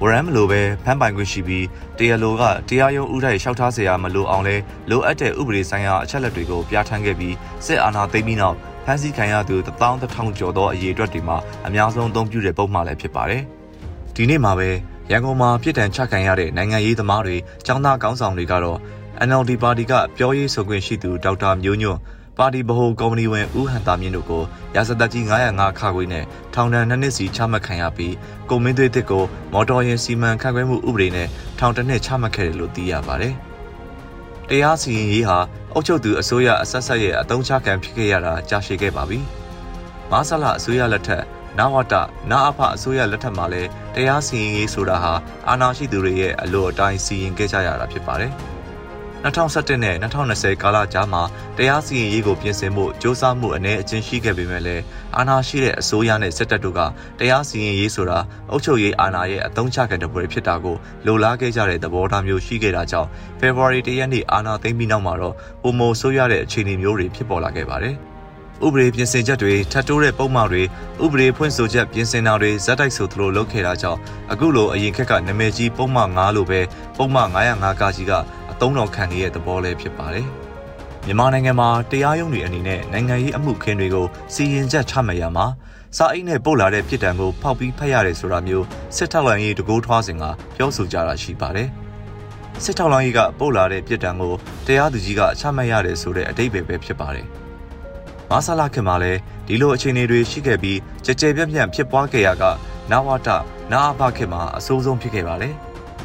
[0.00, 1.66] ဝ ဝရမ်းမလိုပဲဖမ်းပိုင်ခွင့်ရှိပြီး
[1.98, 4.56] တရားလိုကတရားရုံးဥထိုက်လျှောက်ထားเสียရမလိုအောင်လဲ
[4.90, 7.34] လိုအပ်တဲ့ဥပဒေဆိုင်ရာအချက်လက်တွေကိုပြဋ္ဌာန်းခဲ့ပြီး
[7.66, 11.36] စစ်အာဏာသိမ်းပြီးနောက်ဖမ်းဆီးခံရသူ11000ကျော်သောအရေအတွက်တွေမှာ
[11.66, 13.42] အများဆုံးအသုံးပြုတဲ့ပုံမှန်လည်းဖြစ်ပါတယ်။
[14.14, 14.68] ဒီနေ့မှာပဲ
[15.11, 17.35] ရန်ကုန်မှာပြည်တံချခံရတဲ့နိုင်ငံရေးသမားတွေ
[17.67, 18.79] ចောင်းသားကောင်းဆောင်တွေကတော့
[19.27, 21.99] NLD ပါတီကပြောရေးဆိုခွင့်ရှိသူဒေါက်တာမျိုးညွန့်
[22.37, 24.43] ပါတီဗဟိုကော်မတီဝင်ဦးဟန်တာမြင့်တို့ကို
[24.75, 28.13] ရာဇသက်ကြီး905ခါခွေနဲ့ထောင်ဒဏ်2နှစ်စီချမှတ်ခံရပြီး
[28.49, 31.27] ကိုမင်းသွေးတစ်ကိုမော်တော်ယာဉ်စီမံခန့်ခွဲမှုဥပဒေနဲ့
[31.59, 33.33] ထောင်တစ်နှစ်ချမှတ်ခဲ့တယ်လို့သိရပါတယ်။
[34.49, 35.37] တရားစီရင်ရေးဟာ
[35.73, 39.19] အုပ်ချုပ်သူအစိုးရအဆက်ဆက်ရဲ့အတုံးချခံဖြစ်ခဲ့ရတာကြာရှည်ခဲ့ပါပြီ။
[40.11, 41.23] မဆလာအစိုးရလက်ထက်
[41.58, 41.94] နဝတ
[42.30, 45.12] နာအဖအစိုးရလက်ထက်မှာလည်းတရားစီရင်ရေးဆိုတာဟာ
[45.48, 48.32] အာဏာရှိသူတွေရဲ့အလို့အတိုင်းစီရင်ခဲ့ကြရတာဖြစ်ပါတယ်။
[49.24, 51.22] 2017နဲ့2020ကာလကြားမှာ
[51.58, 54.82] တရားစီရင်ရေးကိုပြင်ဆင်ဖို့စ조사မှုအ ਨੇ အချင်းရှိခဲ့ပေမဲ့လည်း
[55.16, 56.80] အာဏာရှိတဲ့အစိုးရနဲ့စစ်တပ်တို့က
[57.18, 58.18] တရားစီရင်ရေးဆိုတာ
[58.50, 60.76] အုပ်ချုပ်ရေးအာဏာရဲ့အသုံးချခံတဲ့ပွဲဖြစ်တာကို
[61.06, 63.08] လိုလားခဲ့ကြတဲ့သဘောထားမျိုးရှိခဲ့တာကြောင့်
[63.40, 67.96] February 1ရက်နေ့အာဏာသိမ်းပြီးနောက်မှာတော့ပုံမိုဆိုးရတဲ့အခြေအနေမျိုးတွေဖြစ်ပေါ်လာခဲ့ပါတယ်။
[68.65, 70.63] ဥပဒေပြင်ဆင်ချက်တွေထပ်တိုးတဲ့ပုံမှန်တွေ
[71.03, 73.99] ဥပဒေဖွင့်ဆိုချက်ပြင်ဆင်တာတွေဇက်တိုက်ဆိုသလိုလုပ်ခဲ့တာကြောင့်
[74.31, 76.59] အခုလိုအရင်ခက်ကနာမည်ကြီးပုံမှန်9လို့ပဲ
[76.97, 78.13] ပုံမှန်905ကကြီးက
[78.51, 80.27] အသုံးတော်ခံနေတဲ့သဘောလည်းဖြစ်ပါတယ်။
[81.05, 85.45] မြန်မာနိုင်ငံမှာတရားရုံးတွေအနေနဲ့နိုင်ငံရေးအမှုခင်းတွေကိုစီရင်ချက်ချမှတ်ရမှာ
[85.97, 88.65] စာအိတ်နဲ့ပို့လာတဲ့ပြည်တံကိုဖောက်ပြီးဖတ်ရတယ်ဆိုတာမျိုး
[88.95, 90.23] စစ်ထောက်လိုင်းရေးတကိုးထွားစဉ်က
[90.55, 91.69] ပြောဆိုကြတာရှိပါတယ်။
[92.63, 94.33] စစ်ထောက်လိုင်းရေးကပို့လာတဲ့ပြည်တံကို
[94.67, 97.27] တရားသူကြီးကချမှတ်ရတယ်ဆိုတဲ့အတိတ်ပဲပဲဖြစ်ပါတယ်။
[98.35, 102.43] မဆလာခင်မှာလည်းဒီလိုအခြေအနေတွေရှိခဲ့ပြီးကြကြပြန့်ပြန့်ဖြစ်ပွားခဲ့ရက
[102.91, 103.29] နဝတ
[103.71, 105.53] နာအဘခင်မှာအဆိုးဆုံးဖြစ်ခဲ့ပါတယ်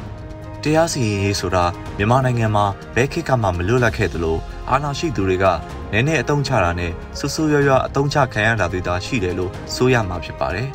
[0.63, 1.65] ။တရားစီရင်ရေးဆိုတာ
[1.97, 4.39] မြန်မာနိုင်ငံမှာဘယ်ခေတ်ကမှမလွတ်လပ်ခဲ့သလို
[4.71, 5.45] အာဏာရှိသူတွေက
[5.93, 10.69] နည်းနည်းအတုံးချတာနဲ့ဆူဆူရွရွအတုံးချခံရတာတွေသာရှိတယ်လို့ဆိုရမှာဖြစ်ပါတယ်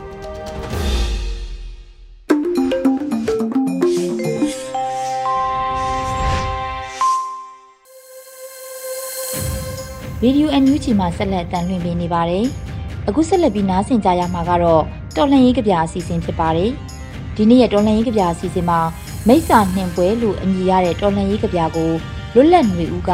[10.26, 12.46] ဗီဒီယိုအန်ယူဂျီမှာဆက်လက်တန်လှည့်ပေးနေပါတယ်။
[13.08, 14.84] အခုဆက်လက်ပြီးနားဆင်ကြရမှာကတော့
[15.16, 16.70] တော်လှန်ရေးကြပြအစီအစဉ်ဖြစ်ပါတယ်။
[17.36, 18.80] ဒီနေ့ရဲ့တော်လှန်ရေးကြပြအစီအစဉ်မှာ
[19.28, 21.92] မိစ္ဆာနှင်ပွဲလို့အမည်ရတဲ့တော်လှန်ရေးကြပြကို
[22.34, 23.12] လွတ်လပ်နေဦးက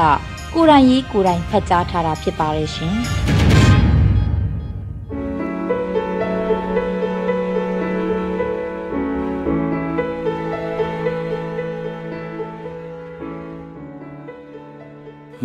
[0.54, 2.96] ကိုရိုင်းရေးကိုရိုင်းဖတ်ကြားထားတာဖြစ်ပါတယ်ရှင်။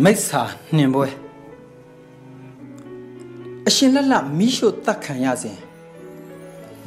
[0.03, 0.41] မိစ္ဆာ
[0.77, 1.24] နှင်ပွဲ
[3.67, 5.57] အရှင်လက်လက်မိရှို့တတ်ခံရစဉ်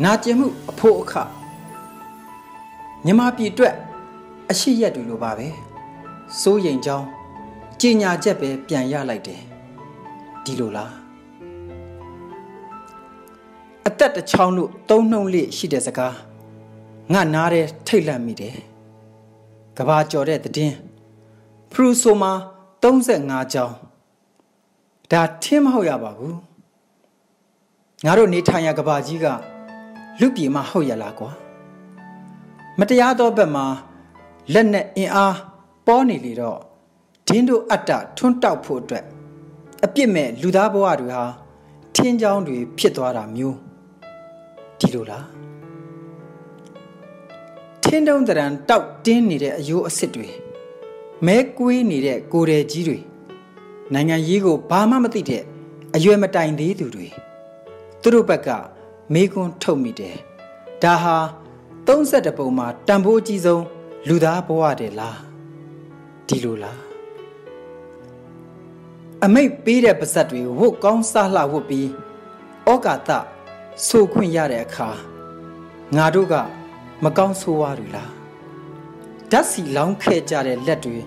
[0.02, 1.12] နာကျင်မှုအဖို့အခ
[3.04, 3.74] မြမပြည်အတွက်
[4.50, 5.48] အရှိရက်တွေလိုပါပဲ
[6.40, 7.06] စိုးရိမ်ကြောင်း
[7.80, 9.40] ကြီးညာချက်ပဲပြန်ရလိုက်တယ်
[10.44, 10.92] ဒီလိုလား
[13.88, 16.16] အသက်တစ်ချောင်းတို့သုံးနှုံလေးရှိတဲ့စကား
[17.12, 18.56] ငါနားတဲ့ထိတ်လန့်မိတယ်
[19.76, 20.76] ကဘာကြော်တဲ့တည်င်း
[21.72, 22.32] ဖရူဆိုမာ
[22.82, 23.76] 35ချောင်း
[25.10, 26.47] ဒါထင်းမဟုတ်ရပါဘူး
[28.04, 29.26] ငါတို့နေထိုင်ရကဘာကြီးက
[30.20, 31.30] လူပြေမဟုတ်ရလားကွာ
[32.78, 33.66] မတရားသောဘက်မှာ
[34.52, 35.36] လက်နဲ့အင်အား
[35.86, 36.58] ပေါ်နေလေတော့
[37.28, 39.04] ဒင်းတို့အတ္တထွန်းတောက်ဖို့အတွက်
[39.84, 41.24] အပြစ်မဲ့လူသားဘဝတွေဟာ
[41.94, 43.56] ထင်းချောင်းတွေဖြစ်သွားတာမျိုး
[44.78, 45.26] ဒီလိုလား
[47.82, 50.28] ထင်းတုံးတရံတောက်တင်းနေတဲ့အယိုးအစ်စ်တွေ
[51.26, 52.98] မဲကွေးနေတဲ့ကိုယ်တယ်ကြီးတွေ
[53.92, 55.42] နိုင်ငံရေးကိုဘာမှမသိတဲ့
[55.94, 57.08] အရွယ်မတိုင်သေးသူတွေ
[58.02, 58.48] သူတို့ဘက်က
[59.12, 60.16] မေးခွန်းထုတ်မိတယ်
[60.82, 61.16] ဒါဟာ
[61.86, 63.64] 32ပုံမှာတန်ဖိုးအကြီးဆုံး
[64.08, 65.18] လူသားဘဝတယ်လား
[66.28, 66.80] ဒီလိုလား
[69.24, 71.88] အမိတ်ပေးတဲ့ပါဇက်တွေဝတ်ကောင်းစားလှဝတ်ပြီး
[72.70, 73.10] ဩကာသ
[73.86, 74.90] ဆိုခွင့်ရတဲ့အခါ
[75.96, 76.34] ငါတို့က
[77.04, 78.12] မကောင်းဆိုးဝါးတွေလား
[79.30, 80.98] ဓာတ်စီလောင်းခဲ့ကြတဲ့လက်တွေ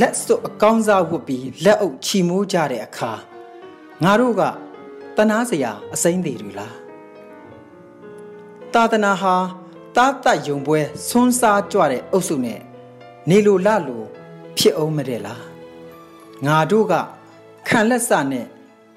[0.00, 3.12] လက်စွပ်အကောင်းစားဝတ်ပြီးလက်အုပ်ချီမိုးကြတဲ့အခါ
[4.04, 4.42] ငါတို့က
[5.20, 6.76] တနာစရာအစိမ့်သေးတွေလား
[8.74, 9.34] သာသနာဟာ
[9.96, 12.60] တားတတ်ယုံပွဲဆွန်းစားကြွတဲ့အုပ်စုနဲ့
[13.28, 14.02] နေလိုလလို
[14.56, 15.44] ဖြစ်အောင်မတဲ့လား
[16.46, 16.92] ငါတို့က
[17.68, 18.46] ခံလက်စနဲ့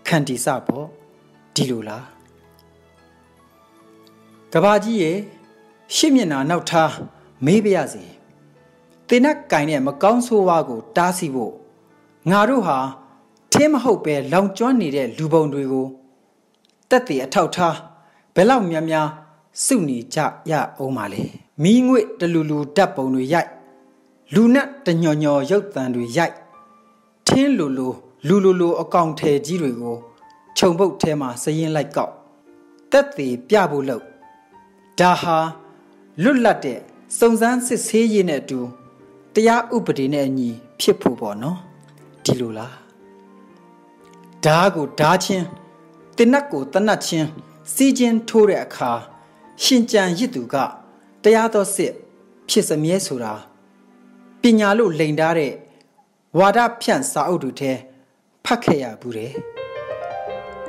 [0.08, 0.88] ခံတီစပေါ့
[1.56, 2.06] ဒီလိုလား
[4.54, 5.18] ကဘာကြီးရဲ့
[5.96, 6.94] ရှစ်မျက်နှာနောက်ထား
[7.46, 8.04] မေးပြရစီ
[9.08, 11.54] တင်နက်ကင်တဲ့မကောင်းဆိုးဝါးကို တားဆီးဖို့
[12.32, 12.78] ငါတို့ဟာ
[13.52, 15.88] ထင်းမဟုတ်ပဲလောင်ကျွမ်းနေတဲ့လူပုံတွေကို
[16.90, 17.76] တက်တည်အထောက်ထား
[18.36, 19.08] ဘယ်လောက်များများ
[19.66, 20.20] စုနေကြ
[20.52, 21.24] ရအောင်ပါလေ
[21.64, 23.50] မီးငွေ့တလူလူဓာတ်ပုံတွေရိုက်
[24.34, 26.36] လူနဲ့တညော်ညော်ရုပ်တံတွေရိုက်
[27.28, 27.88] ထင်းလူလူ
[28.28, 29.98] လူလူလူအကောင်ထဲကြီးတွေကို
[30.58, 32.14] ခြုံပုတ်ထဲမှာစရင်လိုက်ကောက်
[32.92, 34.04] တက်သေးပြဖို့လို့
[35.00, 35.38] ဒါဟာ
[36.24, 36.80] လွတ်လပ်တဲ့
[37.18, 38.60] စုံစမ်းစစ်ဆေးရေးနဲ့အတူ
[39.34, 41.58] တရားဥပဒေနဲ့အညီဖြစ်ဖို့ပေါ့နော်
[42.24, 42.76] ဒီလိုလား
[44.46, 45.46] ဓားကိုဓားချင်း
[46.18, 47.28] တင်နတ်ကိုတနတ်ချင်း
[47.74, 48.92] စီးချင်းထိုးတဲ့အခါ
[49.64, 50.56] ရှင်ကြံရစ်သူက
[51.24, 51.94] တရားတော်စစ်
[52.50, 53.34] ဖြစ်စမြဲဆိုတာ
[54.42, 55.54] ပညာလို့လိန်ထားတဲ့
[56.38, 57.72] ဝါဒဖြန့်စာအုပ်တွေထဲ
[58.46, 59.34] ဖတ်ခဲ့ရဘူးတယ်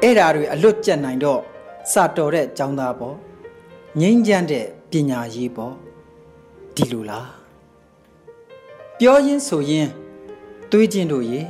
[0.03, 1.41] အဲ့ဓာတွေအလွတ်ကျက်နိုင်တော့
[1.93, 3.17] စာတော်တဲ့ចောင်းသားပေါ့
[4.01, 5.75] ငိမ့်ချမ်းတဲ့ပညာရေးပေါ့
[6.75, 7.29] ဒီလိုလား
[8.99, 9.89] ပြောရင်းဆိုရင်
[10.71, 11.41] တွေးခြင်းတို့ရေ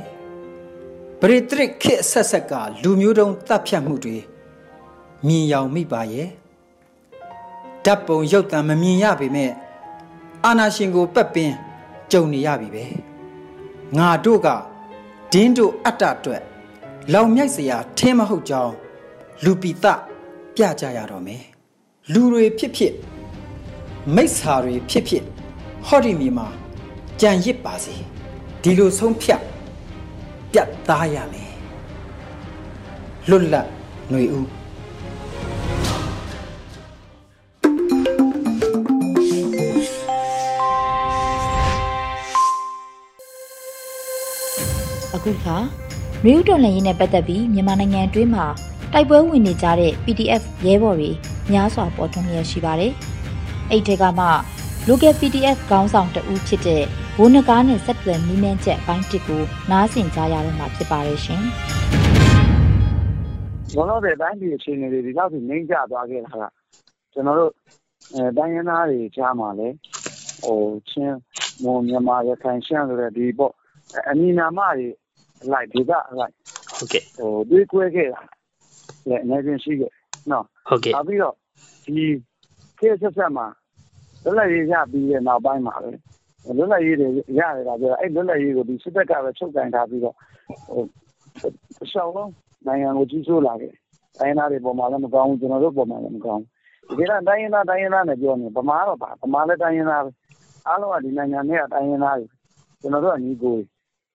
[1.27, 4.17] ပရိတရစ်ခေတ်ဆက်ဆက်ကလူမျိုးတုံးတပ်ဖြတ်မှုတွေ
[5.27, 6.29] မြင်ရောင်မိပါရဲ့
[7.85, 9.51] ဓာတ်ပုံရုပ်သံမမြင်ရပေမဲ့
[10.45, 11.55] အာနာရှင်ကိုပက်ပင်း
[12.11, 12.85] ကြုံနေရပြီပဲ
[13.97, 14.47] ငါတို့က
[15.33, 16.43] ဒင်းတို့အတ္တအတွက်
[17.13, 18.73] လောင်မြိုက်စရာထင်းမဟုတ်ကြောင်း
[19.43, 19.85] လူပိတ
[20.55, 21.43] ပြကြရတော့မယ်
[22.13, 22.93] လူတွေဖြစ်ဖြစ်
[24.15, 25.23] မိစ္ဆာတွေဖြစ်ဖြစ်
[25.87, 26.47] ဟောဒီမီမှာ
[27.21, 27.95] ကြံရစ်ပါစေ
[28.61, 29.41] ဒီလိုဆုံးဖြတ်
[30.57, 31.51] ပြတ်သားရမယ်
[33.29, 33.67] လွတ်လပ်
[34.09, 34.45] ຫນွေဦး
[45.15, 45.57] အခုခါ
[46.25, 48.45] မြို့တော်လှန်ရေးနဲ့ပတ်သက်ပြီးမြန်မာနိုင်ငံအတွင်းမှာ
[48.93, 51.11] တိုက်ပွဲဝင်နေကြတဲ့ PDF ရဲဘော်တွေ
[51.51, 52.93] များစွာပေါ်ထွန်းလျက်ရှိပါတယ်။
[53.69, 54.27] အဲ့ဒီကမှ
[54.87, 56.85] local PDF ခေါင်းဆောင်တဦးဖြစ်တဲ့
[57.17, 61.41] ဘိုးနဂါးနဲ့ဆက်သွယ်မိမန်းချက်ဘိုင်းတစ်ကိုနားဆင်ကြရတော့မှာဖြစ်ပါတယ်ရှင်။
[63.71, 66.43] ကျွန်တော်တို့တိုင်းပြည်အခြေအနေတွေဒီလောက်ထိနှိမ့်ကျသွားခဲ့တာက
[67.13, 67.51] ကျွန်တော်တို့
[68.13, 69.67] အဲတိုင်းရင်းသားတွေကြားမှာလဲ
[70.43, 71.17] ဟိုချင်း
[71.63, 73.53] မွန်မြန်မာရခိုင်ရှမ်းဆိုတဲ့ဒီပေါ့
[74.09, 74.87] အနီနာမတွေ
[75.43, 76.33] အလိုက်ဒီကအလိုက်
[76.75, 78.21] ဟုတ်ကဲ့ဟိုတွေးကွဲခဲ့တာ
[79.07, 79.91] လည်းအနေချင်းရှိခဲ့
[80.31, 81.35] နော်ဟုတ်ကဲ့နောက်ပြီးတော့
[81.85, 82.05] ဒီ
[82.79, 83.47] ခေတ်ဆက်ဆက်မှာ
[84.23, 85.91] လွတ်လပ်ရေးရပြီးတဲ့နောက်ပိုင်းမှာပဲ
[86.57, 87.07] လွတ်လပ်ရေးတွေ
[87.39, 90.15] ရတယ်ကပြောအဲ့လွတ်လပ်ရေးကိုဒီစစ်တပ်ကပဲချုပ်ကန်ထားပြီးတော့
[90.67, 90.83] ဟို
[91.83, 92.31] အရှောင်းလုံး
[92.67, 93.73] နိုင်ငံကိုကြီးစိုးလာခဲ့
[94.19, 96.43] တိုင်းသားတွေပေါ်မှာလည်းမကောင်းဘူးကျွန်တော်တို့ပေါ်မှာလည်းမကောင်း
[96.87, 100.11] ဘူးဒီကတိုင်းရင်းသားတိုင်းရင်းသားနဲ့ပြောနေဗမာတော့ပါဗမာလည်းတိုင်းရင်းသားပဲ
[100.67, 102.27] အားလုံးကဒီနိုင်ငံနဲ့တိုင်းရင်းသားတွေ
[102.81, 103.55] ကျွန်တော်တို့ကညီကို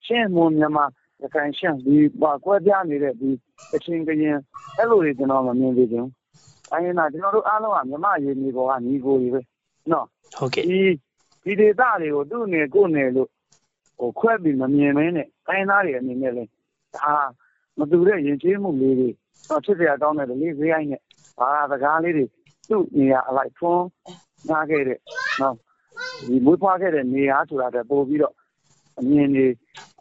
[0.06, 0.84] ရှင်းမွန်မြန်မာ
[1.22, 3.30] ရခိုင်ရှမ်းဒီပါကွဲပြားနေတဲ့ဒီ
[3.74, 4.36] အချင်းကရင်
[4.78, 6.06] အဲ့လိုတွေကျွန်တော်မမြင်သေးဘူး။
[6.70, 9.40] တိုင်းရင်းသားကျွန်တော်တို့အားလုံးကမြမရေးနေပေါ်ကညီကိုတွေပဲ။
[9.92, 10.06] နော်
[10.38, 10.66] ဟုတ်ကဲ့
[11.42, 13.28] ဒီဒေသတွေကိုသူ့နယ်ကိုယ်နယ်လို့
[13.98, 16.50] ဟိုခွဲပြီးမမြင်မင်းနဲ့တိုင်းသားတွေအနေနဲ့လည်း
[16.96, 17.12] ဒါ
[17.78, 19.08] မတူတဲ့ယဉ်ကျေးမှုလေးတွေ
[19.48, 21.02] တော့ဖြစ်ပြကောင်းတဲ့လေးဈေးအိုင်းနဲ့
[21.38, 22.24] ဘာသာစကားလေးတွေ
[22.68, 23.84] သူ့နေရာအလိုက်ထွန်း
[24.48, 24.98] နားခဲ့တဲ့
[25.40, 25.54] နော်
[26.26, 28.34] ဒီမွေးဖွားခဲ့တဲ့နေရာဆိုတာတည်းပို့ပြီးတော့
[28.98, 29.46] အမြင်တွေ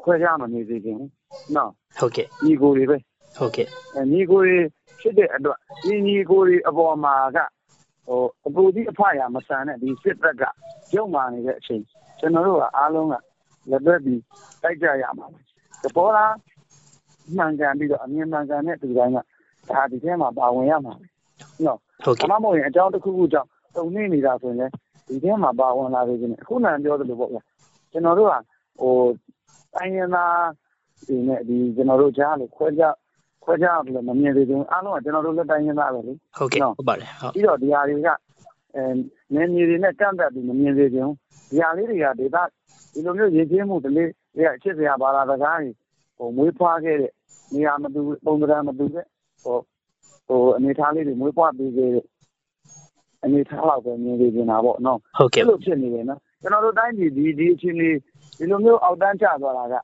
[0.02, 1.12] ခွဲခြားမနေစေချင်ဘူး
[1.56, 2.97] နော်ဟုတ်ကဲ့ညီကိုတွေပဲ
[3.38, 3.67] ဟုတ်ကဲ့
[4.12, 4.58] ညီကိုတွေ
[4.99, 7.38] ဖြစ်တဲ့အတွက်ညီညီကိုတွေအပေါ်မှာက
[8.10, 10.43] ဟိုအပူကြီးအဖရမဆန်တဲ့ဒီစစ်တပ်က
[10.95, 11.82] ရုံမာနေတဲ့အချိန်
[12.19, 13.13] ကျွန်တော်တို့ကအားလုံးက
[13.69, 14.22] လက်တွဲပြီး
[14.63, 15.39] တိုက်ကြရမှာပဲ
[15.84, 16.34] တပေါ်လား
[17.38, 19.17] မှန်ကန်ပြီးတော့အမြင်မှန်ကန်တဲ့ဒီတိုင်းက
[19.69, 21.06] ဒါဒီထဲမှာပါဝင်ရမှာပဲ
[21.65, 24.74] နော်ဟုတ်အကဲ့မမဟုတ်ရင်အကြောင်းတစ်ခုခုကြောင့်တုံနေနေတာဆိုရင်လည်း
[25.08, 27.41] ဒီထဲမှာပါဝင်လာသေးတယ်အခုနံပြောသလိုပေါ့ဗျာ
[27.91, 28.34] ကျွန်တော်တို့က
[28.82, 28.93] ဟို
[29.74, 30.43] တိုင်းရင်းသား
[31.08, 32.67] ဒီနဲ့ဒီကျွန်တော်တို့ကြားလို့ခွဲ
[33.62, 38.09] ခြားခွဲခြားလို့မမြင်သေးဘူးအားလုံးကကျွန်တော်တို့လက်တိုင်းရင်းသားပဲလေဟုတ်ကဲ့ဟုတ်ပါတယ်ဟုတ်ပြီးတော့ဒီဟာတွေက
[38.75, 38.83] အဲ
[39.33, 41.13] နေမြေတွေနဲ့ကန့်သက်ပြီးမမြင်သေးဘူး
[41.49, 42.38] ဒီဟာလေးတွေကဒေသ
[42.93, 45.71] ဒီလိုမျိုးရည်ချင်းမှုတလေးတွေကအချစ်စရာဘာသာစကားတွေ
[46.17, 47.12] ဟိုမွေးဖွားခဲ့တဲ့
[47.53, 49.05] နေရာမတူပုံစံမတူတဲ့
[49.43, 49.57] ဟို
[50.27, 52.05] ဟိုအနေထားလေးတွေမွေးဖွားပြီးခဲ့တဲ့
[53.23, 57.95] အနေထားတော့ပဲမြင်နေနေတာပေါ့နော်ဟုတ်ကဲ့အဲ့လိုဖြစ်နေတယ်နော်ကျွန်တော်တို့တိုင်းပြည်ဒီဒီအချိန်လေး
[58.38, 59.75] ဒီလိုမျိုးအောက်တန်းကျသွားတာက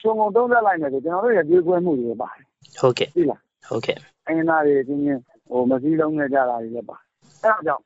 [0.00, 2.47] ခြုံငုံသုံးသက်လိုက်မယ်ဆိုကျွန်တော်တို့ရဲ့ပြေးကွဲမှုတွေပါတယ်
[2.78, 6.96] ဟုတ်ကဲ့သိလားဟုတ်ကဲ့အင်းသားတွေချင်းချင်းဟိုမစည်းလုံးနဲ့ကြတာတွေလည်းပါ
[7.42, 7.84] အဲ့ဒါကြောင့်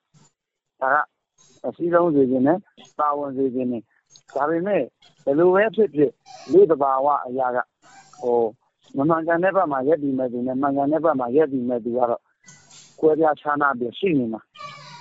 [0.81, 0.97] ဒါက
[1.67, 2.59] အစည်းလုံးစေခြင်းနဲ့
[2.99, 3.83] ပါဝင်စေခြင်းနဲ့
[4.35, 4.83] ဒါပေမဲ့
[5.25, 6.13] ဘယ်လိုပဲဖြစ်ဖြစ်
[6.53, 7.59] လူတဘာဝအရာက
[8.23, 8.41] ဟို
[8.97, 12.23] မမှန်ကန်တဲ့ဘက်မှာရက်ပြီးမဲ့သူနဲ့မှန်ကန်တဲ့ဘက်မှာရက်ပြီးမဲ့သူကတော့
[13.01, 14.41] ကွဲပြားခြားနာပြီးရှိနေမှာ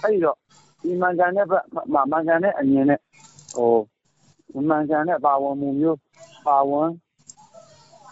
[0.01, 0.37] အဲ့ဒီတော့
[0.83, 2.99] ဒီမှန်ကန်တဲ့ဘက်မှာမှန်ကန်တဲ့အမြင်နဲ့
[3.55, 3.73] ဟို
[4.53, 5.99] မမှန်ကန်တဲ့ပါဝင်မှုမျိုး
[6.47, 6.89] ပါဝင်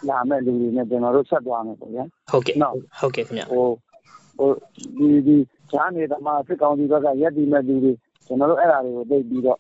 [0.08, 3.68] လာမဲ့လူတွေနဲ့ကျွန်တော်တို့ဆက်သွားမယ်ပေါ့ဗျာဟုတ်ကဲ့နော်ဟုတ်ကဲ့ခင်ဗျဟို
[4.38, 4.50] ဟို
[4.98, 5.36] ဒီဒီ
[5.72, 7.94] ဈာနေသမားစစ်ကောင်စီဘက်ကရက်တီမဲ့သူတွေ
[8.28, 9.60] ကျွန်တော်တို့အဲ့ဒါတွေကိုသိပြီးတော့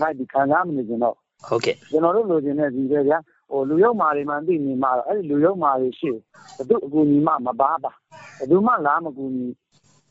[0.00, 1.14] နိုင်ဒီခံစားမနေကြတော့
[1.48, 3.18] ဟုတ်ကဲ့ကျွန်တော်တို့လိုချင်တဲ့ဒီပဲဗျာ
[3.50, 7.92] ဟိုလူရုပ်မာတွေမှသိနေမှာတော့အဲ့ဒီလူရုပ်မာတွေရှိဘယ်သူအကူညီမှမပါပါ
[8.38, 9.46] ဘယ်သူမှလားမကူညီ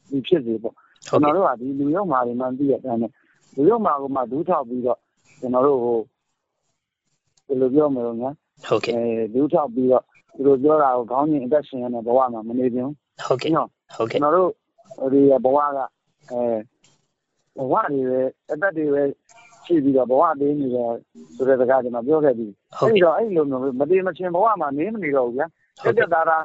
[0.10, 3.12] ဒီဖြစ်စေပေါ့ဟုကျွန်တ်တော်ကဲ့တို့ကဒီလူရုပ်မာတွေမှသိရတဲ့အတိုင်းနဲ့
[3.56, 5.00] လူရုပ်မာကိုမှဒူးထောက်ပြီးတော့
[5.40, 6.00] ကျွန်တော်တို့ဟို
[7.48, 8.30] ဘယ်လိုပြောမလို့ညာ
[8.68, 10.04] ဟုတ်ကဲ့အဲဒူးထောက်ပြီးတော့
[10.36, 12.92] သူတို့ပြောတာကိုခေါင်းညင်အသက်ရှင်ရတဲ့ဘဝမှာမနေခြင်း
[13.26, 14.52] ဟုတ်ကဲ့နော်ဟုတ်ကျွကဲ့န်တော်တို့
[15.14, 15.80] ဒီဘဝက
[16.32, 16.42] အဲ
[17.58, 19.04] ဘဝတွေပဲအသက်တွေပဲ
[19.66, 20.92] ရှိပြီးတော့ဘဝသေးနေတယ်
[21.36, 25.48] ဆိုတဲ့စကားကျွန်တော်ပြောခဲ့ပြီးအဲ့ဒီတော့အဲ့လိုမျိုးမတည်မချင်းဘဝမှာနေမနေတော့ဘူးဗျာ
[25.84, 26.44] ပြက်ပြက်သားသား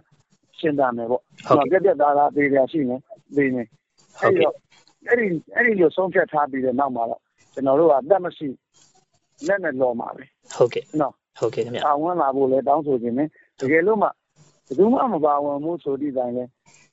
[0.58, 2.96] ရှင်းတာမယ်ပေါ့ဟုတ်ပြက်ပြက်သားသားသေးတယ်ရှိနေ
[3.36, 3.62] သေးနေ
[4.20, 4.54] အဲ့ဒီတော့
[5.08, 7.20] အဲ့ဒီအဲ့ဒီလိုဆုံးဖြတ်ထားပြီးတဲ့နောက်မှာတော့
[7.54, 8.48] ကျွန်တော်တို့ကတက်မရှိ
[9.46, 10.24] လက်နဲ့လော်မှာပဲ
[10.56, 13.28] ဟုတ်ကဲ့နော် ဟုတ်ကဲ့ခင်ဗျာပါဝင်လာဖို့လဲတောင်းဆိုခြင်းနဲ့
[13.60, 14.10] တကယ်လို့မှဘ
[14.70, 16.44] ယ်သူမှမပါဝင်မှုဆိုသည့်တိုင်လဲ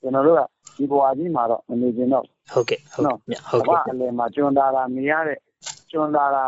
[0.01, 0.41] ကျွန်တော်တို့က
[0.77, 5.39] ဒီဘဝကြီးမှာတော့မနေခြင်းတော့ဟုတ်ကဲ့ဟုတ်နော်ကဲ့ဟုတ်ဘဝကဲ့အလယ်မှာကျွန်းသားတာမြင်ရတဲ့
[5.91, 6.45] ကျွန်းသားတာ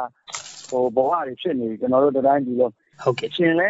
[0.69, 2.69] ဟိုဘဝတွေဖြစ်နေပြီကျွန်တော်တို့တတိုင်းဒီလို
[3.03, 3.67] ဟုတ်ကဲ့ရှင်လဲ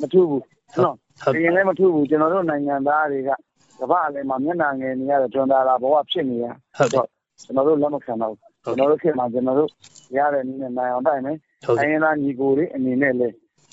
[0.00, 0.42] မထူးဘူး
[0.84, 3.30] နော်ဟုတ်ရှင်လဲမထူးဘူးကျွန်တော်တို့နိုင်ငံသားတွေက
[3.80, 6.46] ကမ္ဘာအလယ်မှာမျက်နှာငယ်နေရတဲ့ကျွန်းသားတာဘဝဖြစ်နေရ
[6.78, 7.06] ဟုတ်ကဲ့
[7.44, 9.70] ကျွန်တော်တို့လက်မခံတော့ဘူးကျွန်တော်တို့ခေတ်မှာကျွန်တော်တို့
[10.16, 13.28] ရတဲ့နည်းနဲ့နိုင်အောင်တိုက်မယ်ဟုတ်တိုင်းကဲ့ရင်းသားညီကိုတွေအနေနဲ့လဲ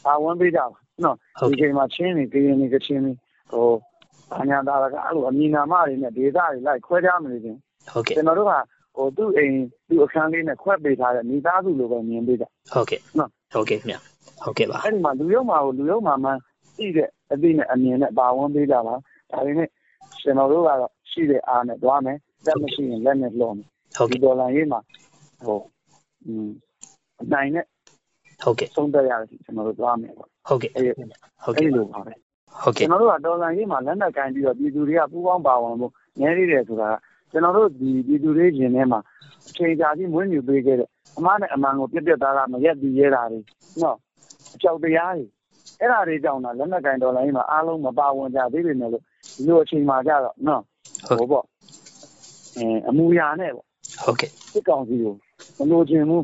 [0.06, 3.12] ပါဝင်ပေးကြပါနော်ဟုတ်ဒီကဲ့ချိန်မှာချင်းနေကရင်နေကချင်းနေ
[3.52, 3.70] ဟို
[4.42, 7.60] အညာသားကအဲ့လိုအမီနာမတွေနဲ့ဒေသတွေလိုက်ခွဲခြားမနေခြင်း
[7.94, 8.54] ဟုတ်ကဲ့ကျွန်တော်တို့က
[8.96, 9.56] ဟိုသူ့အိမ်
[9.88, 14.00] သူ့အခန်းလေးနဲ့ခွဲပေးထားတဲ့မိသားစုလိုပဲမြင်ပေးကြဟုတ်ကဲ့နော်ဟုတ်ကဲ့ခင်ဗျာ
[14.44, 16.32] ဟုတ်ကဲ့ပါအဲ့ဒီမှာလူရုံမှာကိုလူရုံမှာမှ
[16.78, 18.96] သိတဲ့အသိနဲ့အမြင်နဲ့ပါဝင်ပေးကြပါ
[19.32, 19.70] ဒါပေမဲ့
[20.22, 24.80] ကျွန်တော်တို့ကတော့ရှိတဲ့အားနဲ့တွားမယ်လက်မရှိရင်လက်နဲ့လှော်မယ်ဟုတ်ဒီကဲ့ဒေါ်လာရေးမှာ
[25.46, 25.60] ဟို
[26.26, 26.50] อืม
[27.22, 27.66] အနိုင်နဲ့
[28.44, 32.14] ဟုတ်ကဲ့ဆုံးသက်ရတယ်ကျွန်တော်တို့တွားမယ်ပေါ့ဟုတ်ကဲ့အဲ့ဟုတ်အဲ့ကဲ့လိုပါပဲ
[32.62, 36.96] ဟုတ်ကျွကဲ့န်တော်တို့ကဒေါ်လာရေးမှာလက်နက်ကင်ပြီးတော့ပြည်သူတွေကပူးပေါင်းပါဝင်ဖို့နည်းနေတယ်ဆိုတာက
[37.32, 39.00] ကျွန်တော်တို့ဒီပြည်သူတွေရှင်ထဲမှာ
[39.48, 43.40] အချိန်ကြာကြီးမွေးမြူပေးခဲ့တဲ့အမားနဲ့အမှန်ကိုပြက်ပြက်သားသားမရက်ပြီးရဲတာတွေ
[43.82, 43.98] နော်
[44.56, 45.26] အကြောက်တရားတွေ
[45.80, 49.04] အဲ့ဒါတွေကြောင့်တော့လက်နက်ကင်ဒေါ်လာရေးမှာအားလုံးမပါဝင်ကြသေးပေမဲ့လို့
[49.36, 50.62] ဒီလိုအချိန်မှာကြတော့နော်
[51.08, 51.46] ဟိုပေါ့
[52.58, 53.66] အဲအမူအရာနဲ့ပေါ့
[54.04, 55.14] ဟုတ်ကဲ့စစ်ကောင်စီကို
[55.58, 56.24] မလိုချင်ဘူး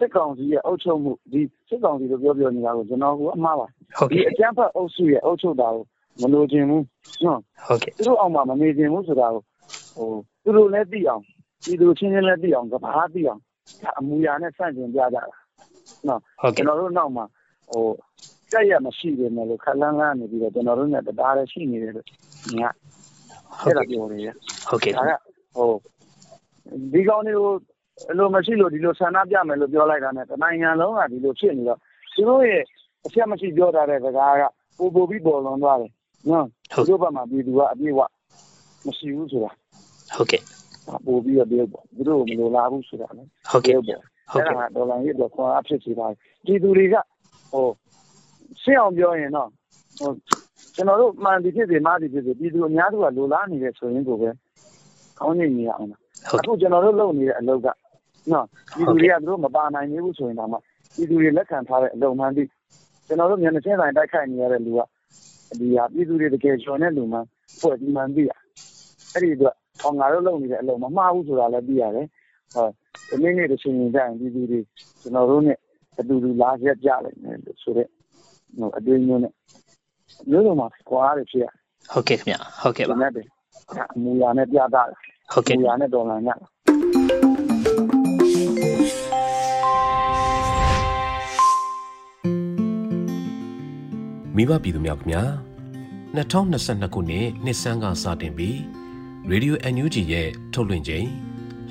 [0.00, 3.66] စစ်ကောင်စီရဲ့အုပ်ချုပ်မှုဒီစစ်ကောင်စီလိုပြောပြောနေတာကိုကျွန်တော်ကအမှားပါ
[3.98, 5.84] ဟုတ်ဒီကဲ့အကြမ်းဖက်အုပ်စုရဲ့အုပ်ချုပ်တာကို
[6.20, 6.84] မလိုချင်ဘူး
[7.24, 9.42] နော်ဟုတ်ကဲ့သူတို့အောင်မှာမနေချင်ဘူးဆိုတာကို
[9.96, 10.10] ဟို
[10.44, 11.22] သူတို့လည်းသိအောင်
[11.64, 13.40] ဒီသူချင်းချင်းလည်းသိအောင်ကဘာသိအောင်
[13.82, 15.22] ဒါအမူအရာနဲ့ဆန့်ကျင်ပြကြတာ
[16.08, 17.24] နော်ဟုတ်ကျွကဲ့န်တော်တို့နောက်မှာ
[17.70, 17.84] ဟို
[18.52, 22.06] ကြက်ရမရှိပေမဲ့လို့ခက်လန်းလန်းနေပြီးတော့ကျွန်တော်တို့နဲ့တရားလည်းရှိနေတယ်လို့
[22.58, 22.70] ညာ
[23.60, 24.28] ဟုတ်အဲ့ဒါကဲ့ပြောနေရ
[24.68, 25.12] ဟုတ်ကဲ့ဒါက
[25.56, 25.70] ဟို
[26.92, 27.52] ဒီကောင်းတွေကို
[28.08, 31.78] အလိုမရှိလို့ဒီလိုဆန္ဒပြမယ်လို့ပြောလိုက်တာနဲ့တနိုင်ငံလုံးကဒီလိုဖြစ်နေတော့
[32.14, 32.62] သူတို့ရဲ့
[33.06, 34.42] အချက်မရှိပြောထားတဲ့စကားက
[34.78, 35.90] ပိုပိုပြီးပေါ်လွန်သွားတယ်
[36.28, 38.00] နော်ဟုတ်သူတို့ဘက်မှာပြည်သူကအပြည့်အဝ
[38.86, 39.50] မရှိဘူးဆိုတာ
[40.14, 40.42] ဟုတ်ကဲ့
[41.06, 46.94] ပိုပြီးတော့ပြောပေါ့သူတို့ကမလိုလားဘူးဆိုတာလေဟုတ်ကဲ့ပြောပေါ့ဟုတ်အဲ့ကဲ့ဒါကဒေါ်လာကြီးတော့ခွန်အားဖြစ်စေပါတယ်ပြည်သူတွေက
[47.52, 47.66] ဟို
[48.62, 49.48] ရှင်းအောင်ပြောရင်တော့
[49.98, 50.10] ဟို
[50.74, 54.28] ကျွန်တော်တို့မှန်ဒီဖြစ်စေမှားဒီဖြစ်စေပြည်သူအများစုကလိုလားနေတယ်ဆိုရင်ကိုပဲ
[55.18, 57.66] ခေါင်းငိတ်နေရအောင်လားဟုတ်အခုကျွန်တော်တို့လုပ်နေတဲ့အလုပ်က
[58.32, 60.56] နော်ပြည်သူတွေကသူတို့မပါနိုင်သေးဘူးဆိုရင်တော့မှ
[60.94, 62.48] ပြည်သူတွေလက်ခံထားတဲ့အလုပ်မှန်ပြီး
[63.06, 64.80] ကျွန်တော်တို့မျက်နှာချင်းဆိုင်တိုက်ခိုက်နေရတဲ့လူက
[65.60, 67.18] ဒီဟာပြည်သူတွေတကယ်ကျော်တဲ့လူမှ
[67.60, 68.32] ဖွဲ့ဒီမှန်ပြီးရ
[69.12, 72.06] အဲ့ဒီအတွက်ဟောငါတို့လုပ်နေတဲ့အလုပ်မမှားဘူးဆိုတာလည်းသိရတယ်
[72.54, 72.66] ဟော
[73.08, 74.60] ဒီနေ့နေ့တစ်ချိန်ချိန်ကျရင်ပြည်သူတွေ
[75.00, 75.58] ကျွန်တော်တို့နဲ့
[75.98, 77.88] အတူတူလာရက်ကြလိုက်မယ်လို့ဆိုတော့
[78.58, 79.32] ဟိုအတွေ့အမျိုးနဲ့
[80.30, 81.46] မျိုးစုံမှာကွာရတယ်ဖြစ်ရ
[81.92, 83.28] ဟုတ်ကဲ့ခင်ဗျာဟုတ်ကဲ့ဒီပါနေ့တည်း
[83.94, 84.82] အမူအရာနဲ့ပြတာ
[85.32, 86.28] ဟုတ်အကဲ့မူအရာနဲ့ဒေါ်လာည
[94.40, 95.22] မိဘပြည်သူများခင်ဗျာ
[96.14, 98.56] 2022ခုနှစ်နှစ်ဆန်းကစတင်ပြီး
[99.30, 101.06] Radio NUG ရဲ့ထုတ်လွှင့်ချိန်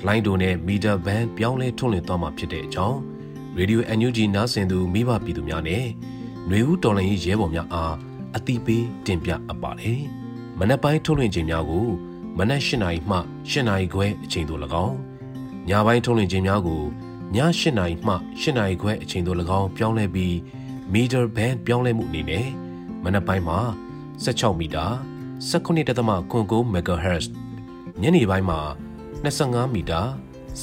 [0.06, 2.98] လိုင်းဒိုနဲ့မီတာဘန်ပြောင်းလဲထုတ်လွှင့်သွားမှာဖြစ်တဲ့အကြောင်း
[3.58, 5.84] Radio NUG နားဆင်သူမိဘပြည်သူများနဲ့
[6.46, 7.94] ຫນွေဦးတော်လိုင်းရေးရဲဘော်များအား
[8.36, 10.02] အတိပေးတင်ပြအပ်ပါတယ်
[10.58, 11.86] မနက်ပိုင်းထုတ်လွှင့်ချိန်များကို
[12.38, 13.16] မနက်၈နာရီမှ
[13.50, 14.96] ၈နာရီခွဲအချိန်သို့၎င်း
[15.68, 16.84] ညပိုင်းထုတ်လွှင့်ချိန်များကိုည
[17.60, 20.34] ၈နာရီမှ၈နာရီခွဲအချိန်သို့၎င်းပြောင်းလဲပြီး
[20.94, 22.46] meter band ပြောင်းလဲမှုအနေနဲ့
[23.04, 23.58] မနက်ပိုင်းမှာ
[24.24, 24.86] 16မီတာ
[25.50, 27.26] 19.9 MHz
[28.02, 28.60] ညနေပိုင်းမှာ
[29.18, 30.00] 25မီတာ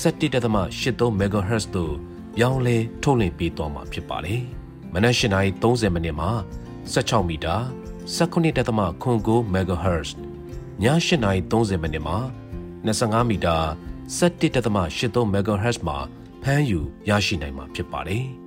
[0.02, 1.94] 17.83 MHz တို့
[2.36, 4.42] ပြောင်းလဲထုတ်လွှင့်ပေးသွားမှာဖြစ်ပါတယ်။
[4.94, 6.30] မနက်၈နာရီ30မိနစ်မှာ
[6.94, 7.56] 16မီတာ
[8.18, 10.10] 19.9 MHz
[10.84, 12.18] ည8နာရီ30မိနစ်မှာ
[12.88, 13.56] 25မီတာ
[14.20, 15.98] 17.83 MHz မှာ
[16.44, 18.26] ဖမ်းယူရရှိနိုင်မှာဖြစ်ပါတယ်။